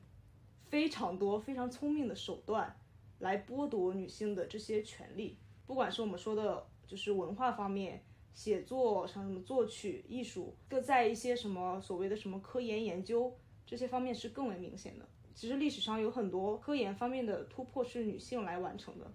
[0.67, 2.77] 非常多非常聪明的手段
[3.21, 5.39] 来剥夺女性的这些权利。
[5.67, 8.05] 不管是我们说的，就是文化方面，
[8.37, 15.09] 写作像什么作曲艺术，各在一些什么所谓的什么科研研究这些方面是更为明显的。
[15.35, 19.11] 其实历史上有很多科研方面的突破是女性来完成的。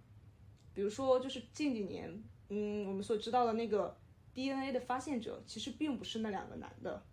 [0.73, 3.95] 比如说，就是近几年，嗯，我们所知道的那个
[4.33, 7.03] DNA 的发现者，其实并不是那两个男的，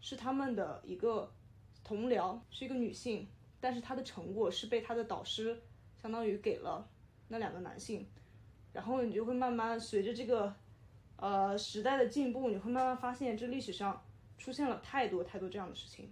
[0.00, 1.30] 是他们的一个
[1.84, 3.28] 同僚，是一个女性，
[3.60, 5.60] 但是她的成果是被她的导师
[6.00, 6.88] 相当于给了
[7.28, 8.06] 那两个男性，
[8.72, 10.54] 然后你就会慢慢随着这个
[11.20, 14.02] 呃时代的进步，你会慢慢发现这历史上
[14.38, 16.10] 出现了太多太多这样的事情，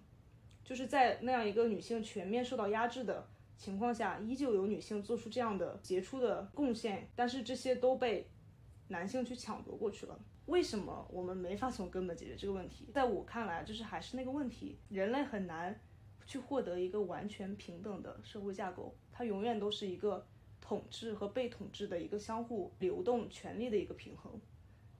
[0.63, 3.27] 就是在那样一个女性全面受到压制的。
[3.57, 8.31] 情况下，依旧有女性做出这样的杰出的贡献，但是这些都被
[8.87, 10.17] 男性去抢夺过去了。
[10.47, 12.89] 为什么我们没法从根本解决这个问题？
[12.95, 15.77] 在我看来，就是还是那个问题，人类很难
[16.25, 20.25] 去获得一个完全平等的社会架构，它永远都是一个
[20.61, 24.41] 统治和被统治的一个相互流动权力的一个平衡。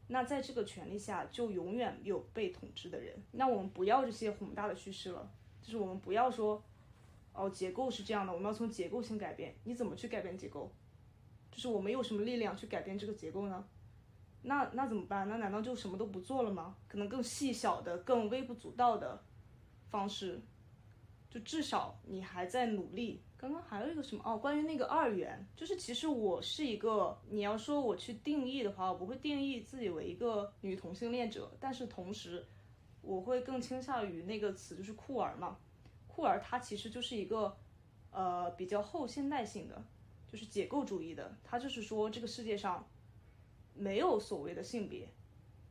[0.09, 3.15] 那在这个权力下，就永远有被统治的人。
[3.33, 5.31] 那我们不要这些宏大的叙事了，
[5.63, 6.63] 就是我们不要说。
[7.35, 9.55] 哦，结构是这样的，我们要从结构性改变。
[9.63, 10.73] 你怎么去改变结构？
[11.53, 13.65] 就是我们有什么力量去改变这个结构呢？
[14.43, 15.29] 那那怎么办？
[15.29, 16.75] 那难道就什么都不做了吗？
[16.89, 19.23] 可能更细小的、更微不足道的
[19.89, 20.41] 方式，
[21.31, 23.23] 就至少你还在努力。
[23.39, 24.23] 刚刚还有一个什么？
[24.27, 32.45] 哦，关于那个二元，就是其实我是一个，你要说我去定义的话，我不会定义自己为一个女同性恋者，但是同时
[33.01, 35.57] 我会更倾向于那个词，就是酷儿嘛。
[36.09, 37.57] 酷儿它其实就是一个，
[38.11, 39.85] 呃，比较后现代性的，
[40.27, 41.39] 就是解构主义的。
[41.45, 42.89] 它就是说这个世界上
[43.73, 45.09] 没有所谓的性别，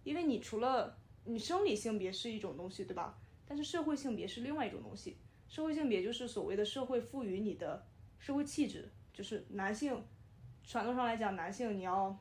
[0.06, 3.20] 因为你除了你生理性别是一种东西，对吧？
[3.46, 5.18] 但是社会性别是另外一种东西。
[5.48, 7.86] 社会性别就是所谓的社会赋予你的
[8.20, 10.04] 社会气质，就是男性
[10.64, 12.18] 传统上来讲，男性你要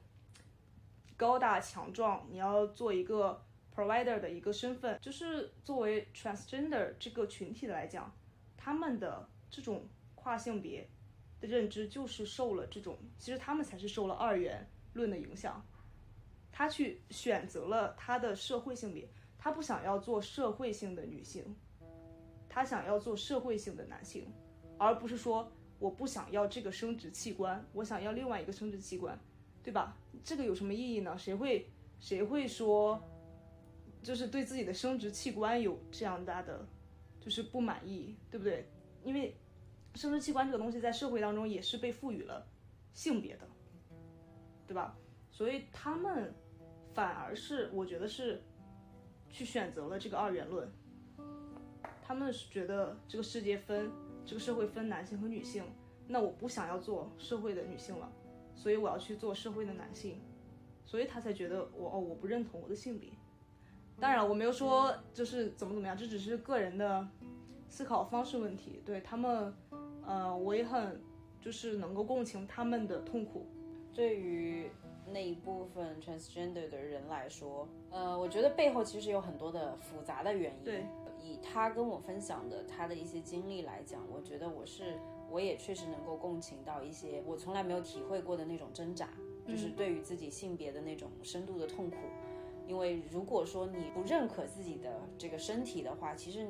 [1.17, 3.43] 高大强壮，你要做一个。
[3.77, 8.11] provider 的一个身份，就是作为 transgender 这个群体来讲，
[8.57, 10.89] 他们的这种跨性别
[11.43, 15.62] 的认知就是受了这种，其实他们才是受了二元论的影响。
[16.51, 21.45] 他去选择了他的社会性别，他不想要做社会性的女性，
[22.57, 24.33] 他想要做社会性的男性，
[24.79, 29.21] 而不是说我不想要这个生殖器官，我想要另外一个生殖器官，
[29.62, 29.95] 对吧？
[30.25, 31.19] 这个有什么意义呢？
[31.19, 31.69] 谁会
[32.01, 32.99] 谁会说？
[34.03, 36.66] 就是对自己的生殖器官有这样大的，
[37.21, 38.66] 就是不满意，对不对？
[39.05, 39.37] 因为
[39.95, 42.47] 生殖器官这个东西在社会当中也是被赋予了
[42.95, 43.47] 性别的，
[44.66, 44.97] 对吧？
[45.31, 46.33] 所以他们
[46.95, 48.42] 反而是我觉得是
[49.29, 50.66] 去选择了这个二元论，
[52.07, 53.90] 他们是觉得这个世界分
[54.25, 55.64] 这个社会分男性和女性，
[56.07, 58.09] 那我不想要做社会的女性了，
[58.55, 60.21] 所以我要去做社会的男性，
[60.85, 63.11] 所以他才觉得我哦我不认同我的性别。
[63.99, 67.09] 当然，我没有说就是怎么怎么样，这只是个人的
[67.69, 68.81] 思考方式问题。
[68.85, 69.53] 对他们，
[70.07, 71.01] 呃，我也很
[71.40, 73.47] 就是能够共情他们的痛苦。
[73.92, 74.71] 对于
[75.11, 80.64] 那一部分 transgender 的人来说，呃，我觉得背后其实有很多的复杂的原因。
[80.64, 80.87] 对，
[81.27, 84.99] 以他跟我分享的他的一些经历来讲，我觉得我是
[85.31, 89.09] 我也确实能够共情到一些我从来没有体会过的那种挣扎，
[89.47, 91.97] 就是对于自己性别的那种深度的痛苦。
[92.66, 96.47] 因为如果说你不认可自己的这个身体的话，其实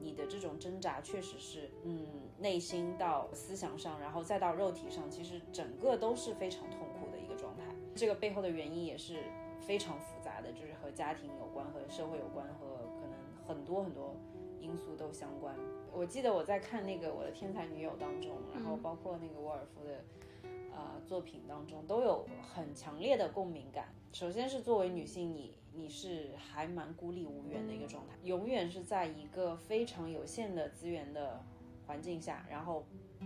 [0.00, 2.06] 你的这种挣扎确实是，嗯，
[2.38, 7.64] 内心到思想上，然后再到肉体上，其实整个都是非常痛苦的一个状态。
[7.94, 9.24] 这个背后的原因也是
[9.60, 12.87] 非常复杂的，就是和家庭有关、和社会有关、和
[13.48, 14.14] 很多很多
[14.60, 15.56] 因素都相关。
[15.92, 20.04] 我记得我在看那个《我的天才女友》当中，然后包括那个沃尔夫的。
[20.70, 23.88] 呃作品当中都有很强烈的共鸣感。
[24.12, 31.42] 首先是作为女性，你你是还蛮孤立无援的一个状态，永远是在一个非常有限的资源的
[31.84, 32.84] 环境下，然后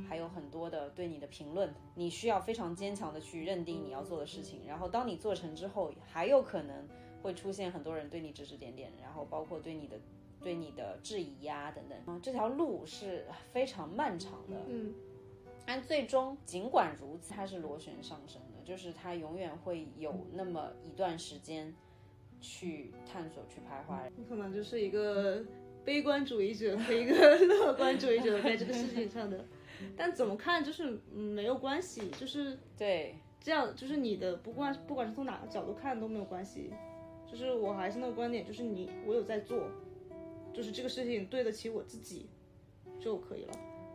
[0.09, 6.89] 还有很多的对你的评论，你需要非常坚强的去认定你要做的事情，然后当你做成之后，还有可能
[7.23, 9.97] 会出现很多人对你指指点点，然后包括对你的
[10.43, 14.93] 对你的质疑呀、等等，啊，这条路是非常漫长的，嗯，
[15.65, 21.73] 但最终尽管如此，它是螺旋上升的，就是它永远会有那么一段时间
[22.41, 24.11] 去探索、去徘徊。
[24.17, 25.45] 你可能就是一个
[25.85, 27.15] 悲观主义者和一个
[27.47, 29.45] 乐观主义者在这个事情上的，
[29.97, 36.73] 但怎么看就是嗯没有关系，就是对，这样，就是你的不管不管是从哪个角度看都没有关系，
[37.33, 39.65] 就是我还是那个观点，就是你我有在做，
[40.53, 42.29] 就是这个事情对得起我自己
[43.01, 43.53] 就可以了。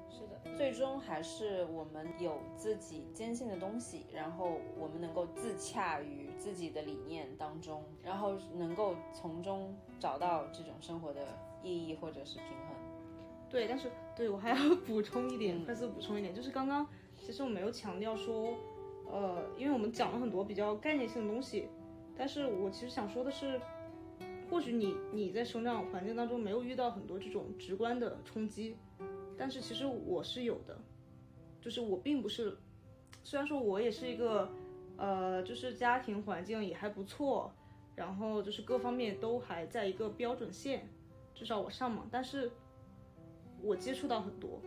[0.09, 11.27] 是的，最终还是我们有自己坚信的东西，然后我们能够自洽于自己的理念当中，然后能够从中找到这种生活的
[11.61, 12.75] 意义或者是平衡。
[13.49, 14.55] 对，但是对我还要
[14.87, 18.55] 补充一点，快速补充一点，就是刚刚其实我没有强调说，
[19.11, 21.69] 呃，因为我们讲了很多比较概念性的东西，
[22.17, 23.59] 但是我其实想说的是，
[24.49, 28.75] 或许你你在成长环境当中没有遇到很多这种直观的冲击，
[29.37, 30.77] 但是其实我是有的，
[31.61, 32.57] 就是我并不是，
[33.23, 34.49] 虽然说我也是一个，
[34.97, 37.51] 呃，就是家庭环境也还不错，
[37.95, 40.87] 然后就是各方面都还在一个标准线，
[41.35, 42.51] 至少我上嘛，但是。
[43.59, 44.61] 我接触到很多，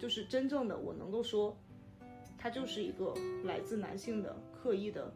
[0.00, 1.56] 就是真正的我能够说，
[2.36, 3.14] 它就是一个
[3.44, 5.14] 来自男性的刻意的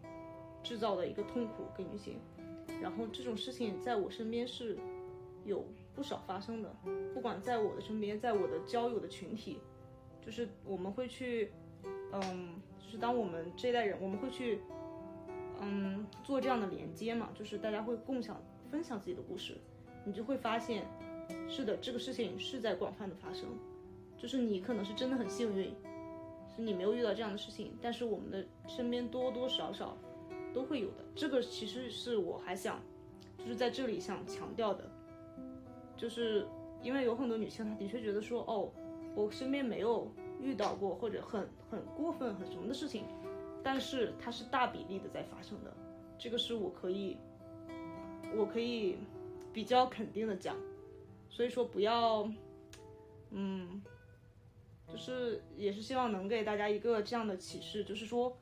[0.63, 2.19] 制造的一个痛苦给女性，
[2.81, 4.77] 然后这种事情在我身边是
[5.45, 6.75] 有不少发生的，
[7.15, 9.59] 不管在我的身边，在我的交友的群体，
[10.25, 11.51] 就是我们会去，
[12.13, 14.61] 嗯，就是当我们这一代人，我们会去，
[15.61, 18.41] 嗯，做这样的连接嘛，就是大家会共享
[18.71, 19.57] 分享自己的故事，
[20.05, 20.85] 你就会发现。
[21.49, 23.49] 是的，这个事情是在广泛的发生，
[24.19, 25.73] 就是你可能是真的很幸运，
[26.57, 29.97] 是你没有遇到这样的事情，但是我们的身边多多少少
[30.53, 31.05] 都会有的。
[31.15, 32.81] 这个其实是我还想，
[33.39, 34.91] 就是在这里想强调的，
[35.97, 36.47] 就是
[36.83, 38.71] 因为有很多女性她的确觉得说，哦，
[39.15, 43.05] 我身边没有遇到过或者很很过分很什么的事情，
[43.63, 45.75] 但是它是大比例的在发生的，
[46.19, 47.17] 这个是我可以，
[48.37, 48.99] 我可以
[49.53, 50.57] 比较肯定的讲。
[51.29, 52.29] 所以说不要，
[53.31, 53.81] 嗯，
[54.89, 58.37] 就是也是希望能给大家一个这样的启示，就是说，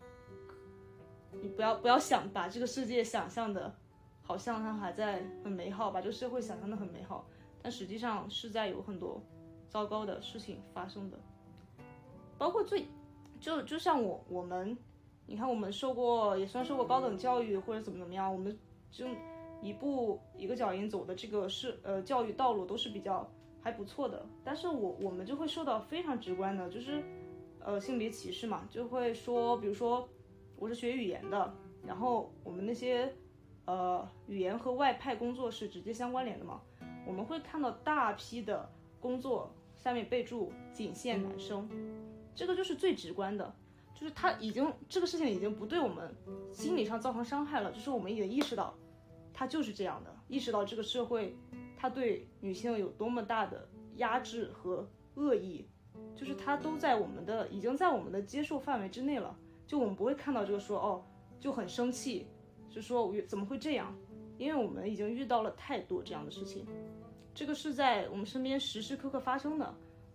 [1.33, 3.75] 你不要不要想把这个世界想象的，
[4.23, 7.27] 好像它还在很美好，把这个社会想象的很美好，
[7.63, 9.23] 但实际上是在有很多
[9.69, 11.19] 糟糕的事情发生的，
[12.37, 12.87] 包括最，
[13.41, 14.77] 就就像我我们，
[15.27, 18.59] 你看我们受过也算受过高等教育或者怎么怎么样，我们
[18.91, 19.07] 就。
[19.61, 23.29] 一步一个脚印走的这个是呃教育道路都是比较
[23.61, 27.03] 还不错的，但是我我们就会受到非常直观的，就是
[27.59, 30.09] 呃性别歧视嘛，就会说，比如说
[30.61, 31.55] 我是学语言的，
[31.87, 33.15] 然后我们那些
[33.65, 36.61] 呃语言和外派工作是直接相关联的嘛，
[37.07, 38.69] 我们会看到大批的
[39.01, 41.69] 工作下面备注仅限男生，
[42.35, 43.55] 这个就是最直观的，
[43.95, 46.13] 就是他已经这个事情已经不对我们
[46.53, 48.75] 心理上造成伤害了，就是我们已经意识到。
[49.33, 51.37] 他就是这样的，意识到这个社会，
[51.77, 55.69] 他对女性有多么大的压制和恶意，
[56.17, 59.39] 就是他都在我们的，已经在我们的接受范围之内了。
[59.69, 61.05] 就我们不会看到这个说哦，
[61.39, 62.27] 就很生气，
[62.71, 63.95] 就说怎么会这样？
[64.39, 66.67] 因为我们已经遇到了太多这样的事情，
[67.35, 69.75] 这个是在我们身边时时刻刻发生的。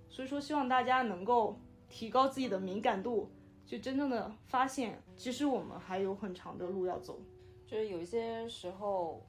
[0.09, 3.29] 所以说，希望大家能够提高自己的敏感度，
[3.65, 7.19] 就真正的发现，其实我们还有很长的路要走。
[7.67, 9.25] 就是有些时候，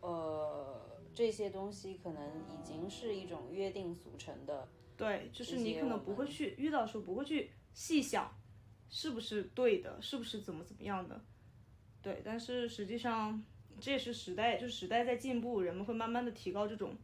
[0.00, 0.80] 呃，
[1.12, 4.68] 这些东西可能已经是一种约定俗成的。
[4.96, 8.30] 对，就是你可能不会去遇到的时候，不会去细想，
[8.96, 11.20] 是不是对的，是不是怎么怎么样的。
[12.00, 13.42] 对，但是实际上
[13.80, 16.96] 这也是时代，就是时代在进步，人们会慢慢的提高这种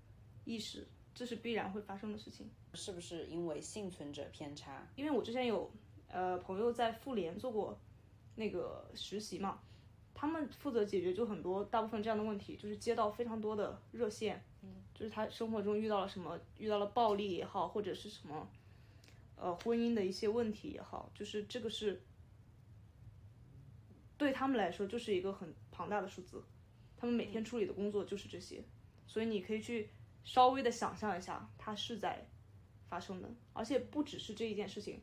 [0.45, 2.49] 意识，这是必然会发生的事情。
[2.75, 4.87] 是不是因为幸存者偏差？
[4.95, 5.69] 因为我之前有
[6.07, 7.77] 呃朋友在妇联做过
[8.37, 9.59] 那个实习嘛。
[10.15, 18.49] 他们负责解决就很多大部分这样的问题，就是接到非常多的热线，嗯，就是他生活中遇到了什么，遇到了暴力也好，或者是什么，
[19.41, 22.03] 呃，婚姻的一些问题也好，就是这个是
[24.19, 26.45] 对他们来说就是一个很庞大的数字，
[26.97, 28.63] 他们每天处理的工作就是这些，
[29.07, 29.89] 所以你可以去
[30.25, 32.29] 稍微的想象一下，它是在
[32.89, 35.01] 发生的，而且不只是这一件事情，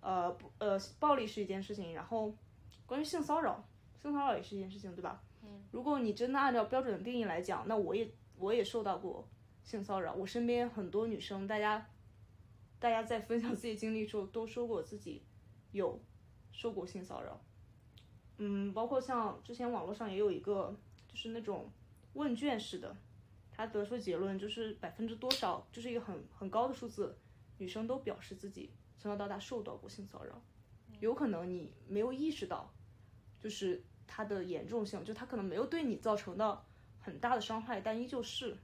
[0.00, 2.36] 呃不呃暴力是一件事情，然后
[2.84, 3.66] 关于性骚扰，
[4.02, 5.22] 性骚扰也是一件事情，对吧？
[5.42, 9.26] 嗯，如果你真的按照标准的定义来讲，那我也我也受到过
[9.64, 11.88] 性骚扰，我身边很多女生，大家
[12.78, 15.22] 大家在分享自己经历的时候都说过自己
[15.72, 16.00] 有
[16.52, 17.40] 受过性骚扰。
[18.38, 20.76] 嗯，包括像之前网络上也有一个，
[21.08, 21.70] 就是那种
[22.12, 22.96] 问卷式的，
[23.50, 27.18] 他得出结论就是百分之多少，就是一个很很高的数字，
[27.58, 30.40] 女生都表示自己从小到大受到过性骚扰。
[31.00, 32.72] 有可能你没有意识到，
[33.40, 36.64] 就是它的严重性，就它可能没有对你造成到
[37.00, 38.56] 很大的伤害，但依旧是。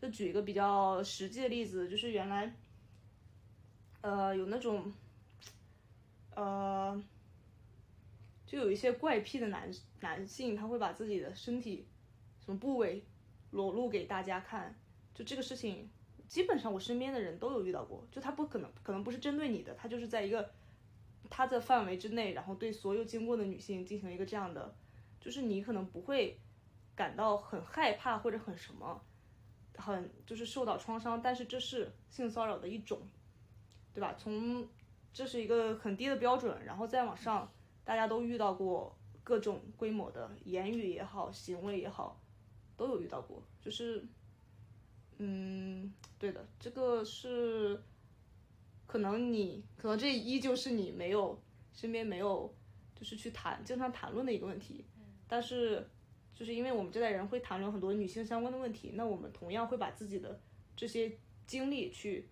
[0.00, 2.56] 就举一个比较实际的例子，就是原来，
[4.02, 4.92] 呃，有那种，
[6.34, 7.02] 呃。
[8.44, 11.86] 就有一些怪癖的男男性，他会把自己的身体
[12.38, 13.02] 什么部位
[13.50, 14.78] 裸露给大家看。
[15.14, 15.88] 就这个事情，
[16.28, 18.06] 基本上我身边的人都有遇到过。
[18.10, 20.50] 就他不可能，可能不是针对你的，他就是在一个
[21.30, 24.74] 他的范围之内，然后对所有经过的女性进行一个这样的，
[25.18, 26.38] 就是你可能不会
[26.94, 29.02] 感到很害怕或者很什么，
[29.76, 33.00] 很就是受到创伤，但是这是性骚扰的一种，
[33.94, 34.14] 对吧？
[34.18, 34.66] 从
[35.12, 37.50] 这是一个很低的标准，然后再往上。
[37.84, 42.22] 大家都遇到过各种规模的言语也好，行为也好，
[42.76, 43.42] 都有遇到过。
[43.60, 44.06] 就是，
[45.18, 47.82] 嗯，对的，这个是
[48.86, 51.36] 可能你可能这依旧是你没有
[51.72, 52.54] 身边没有
[52.94, 54.84] 就是去谈经常谈论的一个问题。
[55.26, 55.84] 但是，
[56.32, 60.40] 就是因为我们这代人会谈论很多女性相关的问题，那我们同样会把自己的
[60.76, 61.18] 这些
[61.48, 62.28] 经历去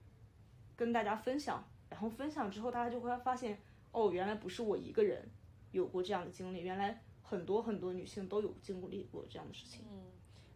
[0.81, 3.61] 跟大家分享，然后分享之后，大家就会发现，
[3.93, 5.29] 哦，原来不是我一个人。
[5.73, 9.85] 有过这样的经历，原来很多很多女性都有经历过这样的事情。
[9.93, 10.05] 嗯，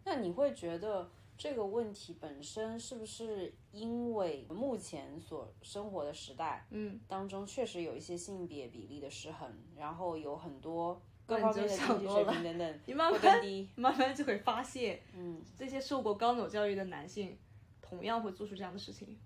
[0.03, 17.37] 那你会觉得这个问题本身是不是因为目前所生活的时代，嗯，当中确实有一些性别比例的失衡，然后有很多各方面的经济水平等等 你慢慢低，慢慢就会发现，嗯，这些受过高等教育的男性
[17.83, 19.18] 同样会做出这样的事情。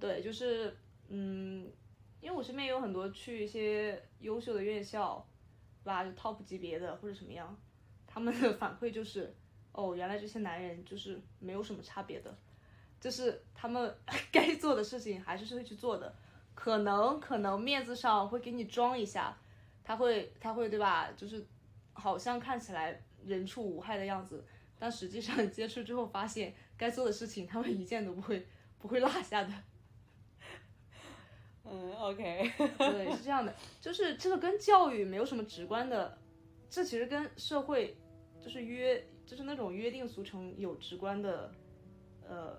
[0.00, 0.76] 对，就是，
[1.08, 1.70] 嗯。
[2.18, 5.24] 因为我身边有很多去一些优秀的院校，
[5.84, 7.56] 对吧，就 top 级别的或者什么样，
[8.04, 9.32] 他们的反馈就是，
[9.70, 12.36] 哦，原来这些男人就是没有什么差别的，
[12.98, 13.94] 就是他们
[14.32, 16.12] 该做的事情还是会去做的，
[16.54, 19.36] 可能可能面子上会给你装一下，
[19.84, 21.12] 他会他会对吧？
[21.16, 21.46] 就是
[21.92, 24.44] 好像看起来人畜无害的样子，
[24.80, 28.44] 但实际上 接触之后发现，该做的事情他们一件都不会
[28.80, 29.52] 不会落下的。
[31.68, 36.16] 嗯，OK，对，是这样的，就是这个跟教育没有什么直观的，
[36.70, 37.96] 这其实跟社会
[38.40, 41.52] 就是约，就是那种约定俗成有直观的，
[42.28, 42.56] 呃，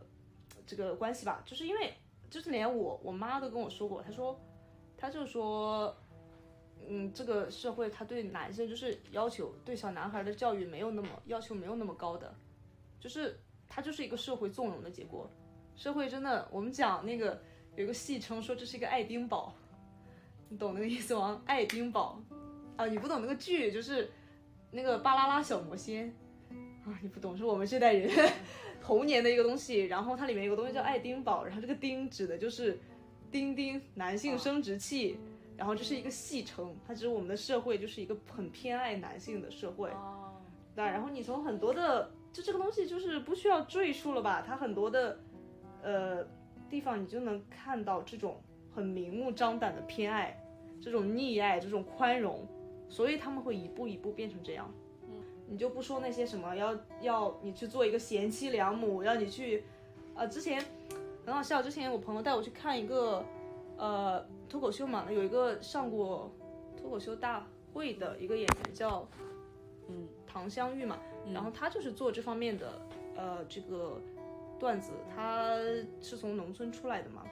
[0.66, 1.42] 这个关系吧。
[1.46, 1.94] 就是因为，
[2.30, 4.38] 就是连我我妈都跟我说过，她说，
[4.98, 5.96] 她就说，
[6.86, 12.36] 嗯，这个社会他对男生就是要求对小男孩的教育没有那么要求没有那么高的，
[13.00, 13.40] 就是
[13.70, 15.30] 他就是一个社会纵容的结果，
[15.78, 17.42] 社会真的，我们讲那个。
[17.78, 19.54] 有个戏称说这是一个爱丁堡，
[20.50, 21.40] 你懂那个意思吗？
[21.46, 22.20] 爱丁堡
[22.76, 24.10] 啊，你不懂那个剧，就是
[24.72, 26.12] 那个巴啦啦小魔仙
[26.84, 28.10] 啊，你不懂，是我们这代人
[28.82, 29.86] 童年的一个东西。
[29.86, 32.80] 然后它里面有个东西叫爱丁堡，然后这个丁指的就是
[33.32, 35.16] 丁丁男性生殖器，
[35.56, 39.92] 然后这是一个戏称，它指我们的社会就是一个很偏爱男性的社会。
[40.76, 44.44] 对，然后你从很多的就这个东西就是不需要赘述了吧？
[44.44, 45.20] 它很多的
[45.84, 46.28] 呃。
[46.70, 48.42] 地方你就能看到这种
[48.74, 50.38] 很明目张胆的偏爱，
[50.82, 52.48] 这种溺爱，这种宽容，
[52.88, 54.72] 所以他们会一步一步变成这样。
[55.04, 59.64] 嗯，你就不说那些什么要要你去做一个贤妻良母，要你去，
[60.14, 60.64] 呃，之前
[61.26, 63.26] 很好笑，之前我朋友带我去看一个
[63.78, 66.32] 呃脱口秀嘛，有一个上过
[66.76, 69.08] 脱口秀大会的一个演员叫
[69.90, 70.98] 嗯唐香玉嘛，
[71.34, 72.82] 然后他就是做这方面的
[73.16, 74.00] 呃这个。
[74.60, 75.56] 段子，他
[76.02, 77.24] 是从农村出来的嘛，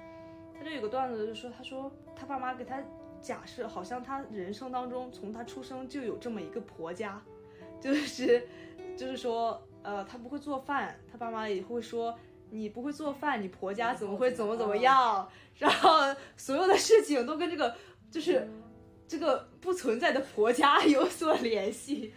[0.58, 2.82] 他就有个段子，就说他说他爸妈给他
[3.22, 7.22] 假设，好像他人生当中从他出生就有这么一个婆家，
[7.82, 8.48] 就是
[8.96, 12.18] 就是说，呃，他不会做饭，他爸妈也会说
[12.50, 17.76] 你不会做饭，你婆家怎么会怎么怎么样，然后所有的事情都跟这个
[18.12, 18.48] 就是
[19.08, 22.14] 这个不存在的婆家有所联系，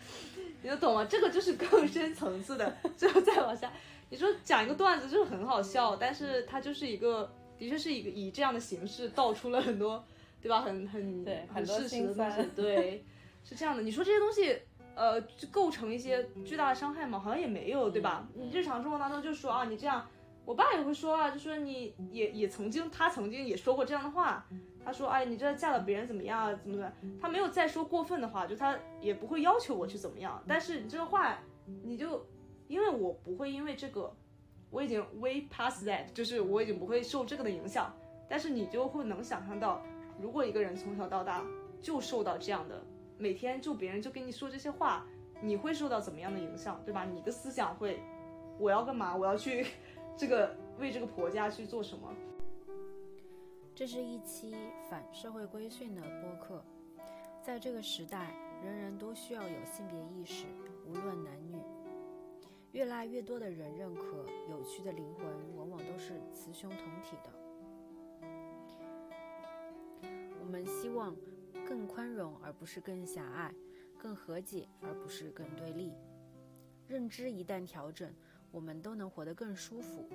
[0.63, 1.07] 你就懂吗？
[1.09, 3.73] 这个就是更深层次的，最后再往下。
[4.11, 10.05] 你说讲一个段子就是很好笑，但是它就是一个，的确是一个以这样的形式道出了很多，
[10.41, 10.63] 对吧？
[10.63, 13.05] 很很对很事实的东西，对，
[13.45, 13.83] 是这样的。
[13.83, 14.59] 你说这些东西，
[14.95, 17.19] 呃，就构成一些巨大的伤害吗？
[17.19, 18.27] 好像也没有，对吧？
[18.35, 20.07] 你日常生活当中就说啊，你这样，
[20.45, 24.47] 我爸也会说啊，就说你也也曾经，他曾经也说过这样的话。
[24.85, 26.55] 他说，哎，你这嫁了别人怎么样啊？
[26.63, 26.91] 怎么怎么？
[27.21, 30.43] 他没有再说过分的话，就他也不会要求我去怎么样。
[30.49, 31.39] 但是你这个话，
[31.83, 32.27] 你就
[32.69, 34.15] 因为我不会因为这个，
[34.71, 37.93] 我已经 way past that，就是我已经不会受这个的影响。
[38.29, 39.83] 但是你就会能想象到，
[40.21, 41.45] 如果一个人从小到大
[41.81, 42.81] 就受到这样的，
[43.17, 45.05] 每天就别人就跟你说这些话，
[45.41, 47.05] 你会受到怎么样的影响，对吧？
[47.05, 47.99] 你的思想会，
[48.59, 49.17] 我要干嘛？
[49.17, 49.67] 我要去。
[50.17, 52.13] 这个为这个婆家去做什么？
[53.73, 54.53] 这是一期
[54.91, 56.61] 反社会规训的播客。
[57.41, 60.45] 在这个时代，人人都需要有性别意识，
[60.89, 61.57] 无论男女。
[62.73, 65.25] 越来越多的人认可，有趣的灵魂
[65.57, 67.31] 往往都是雌雄同体的。
[70.41, 71.17] 我们希望
[71.67, 73.53] 更宽容，而不是更狭隘；
[73.99, 75.93] 更和解，而不是更对立。
[76.87, 78.13] 认知一旦调整。
[78.51, 80.09] 我们都能活得更舒服。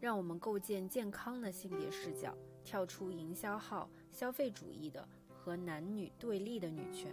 [0.00, 2.34] 让我们构建健康的性别视角，
[2.64, 7.12] 跳出营销号、消费主义的和男女对立的女权，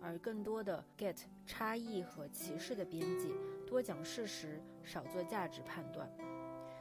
[0.00, 3.28] 而更多的 get 差异和歧视的边界，
[3.66, 6.10] 多讲事实，少做价值判断。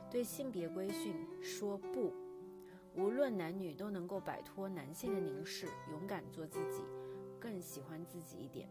[0.09, 2.13] 对性别规训说不，
[2.95, 6.82] 无论男女都能够摆脱男性的凝视，勇敢做自己，
[7.39, 8.67] 更喜欢自己一点。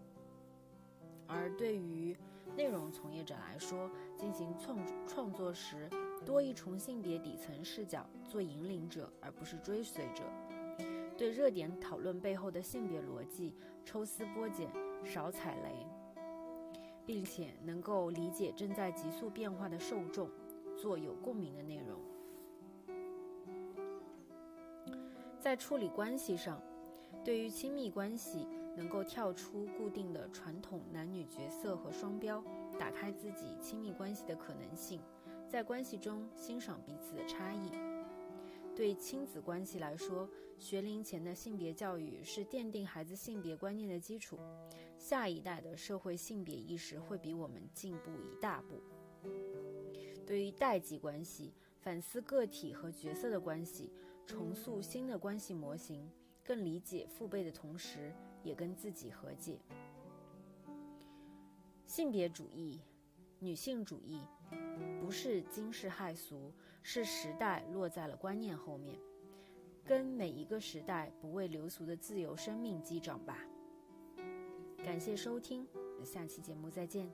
[1.27, 2.17] 而对于
[2.57, 5.89] 内容从业者来说，进行创创作时，
[6.25, 10.25] 多一重性别底层视角，做引领者而不是追随者；
[11.19, 13.53] 对热点讨论背后的性别逻辑
[13.85, 14.71] 抽丝剥茧，
[15.05, 15.85] 少踩雷，
[17.05, 20.31] 并且能够理解正在急速变化的受众，
[20.77, 22.01] 做有共鸣的内容。
[25.41, 26.63] 在处理关系上，
[27.25, 28.47] 对于亲密关系。
[28.77, 32.41] 能够跳出固定的传统男女角色和双标，
[32.79, 35.01] 打开自己亲密关系的可能性，
[35.49, 37.73] 在关系中欣赏彼此的差异。
[38.77, 44.39] 对亲子关系来说，学龄前的性别教育是奠定孩子性别观念的基础，
[44.99, 48.83] 下一代的社会性别意识会比我们进步一大步。
[50.27, 53.93] 对于代际关系，反思个体和角色的关系，
[54.27, 56.11] 重塑新的关系模型，
[56.45, 58.13] 更理解父辈的同时。
[58.45, 59.59] 也跟自己和解。
[61.85, 62.81] 性别主义、
[63.41, 64.21] 女性主义，
[65.01, 68.97] 不是惊世骇俗，是时代落在了观念后面，
[69.89, 73.39] 跟每一个时代不为流俗的自由生命击掌吧。
[74.85, 75.67] 感谢收听，
[76.05, 77.11] 下期节目再见。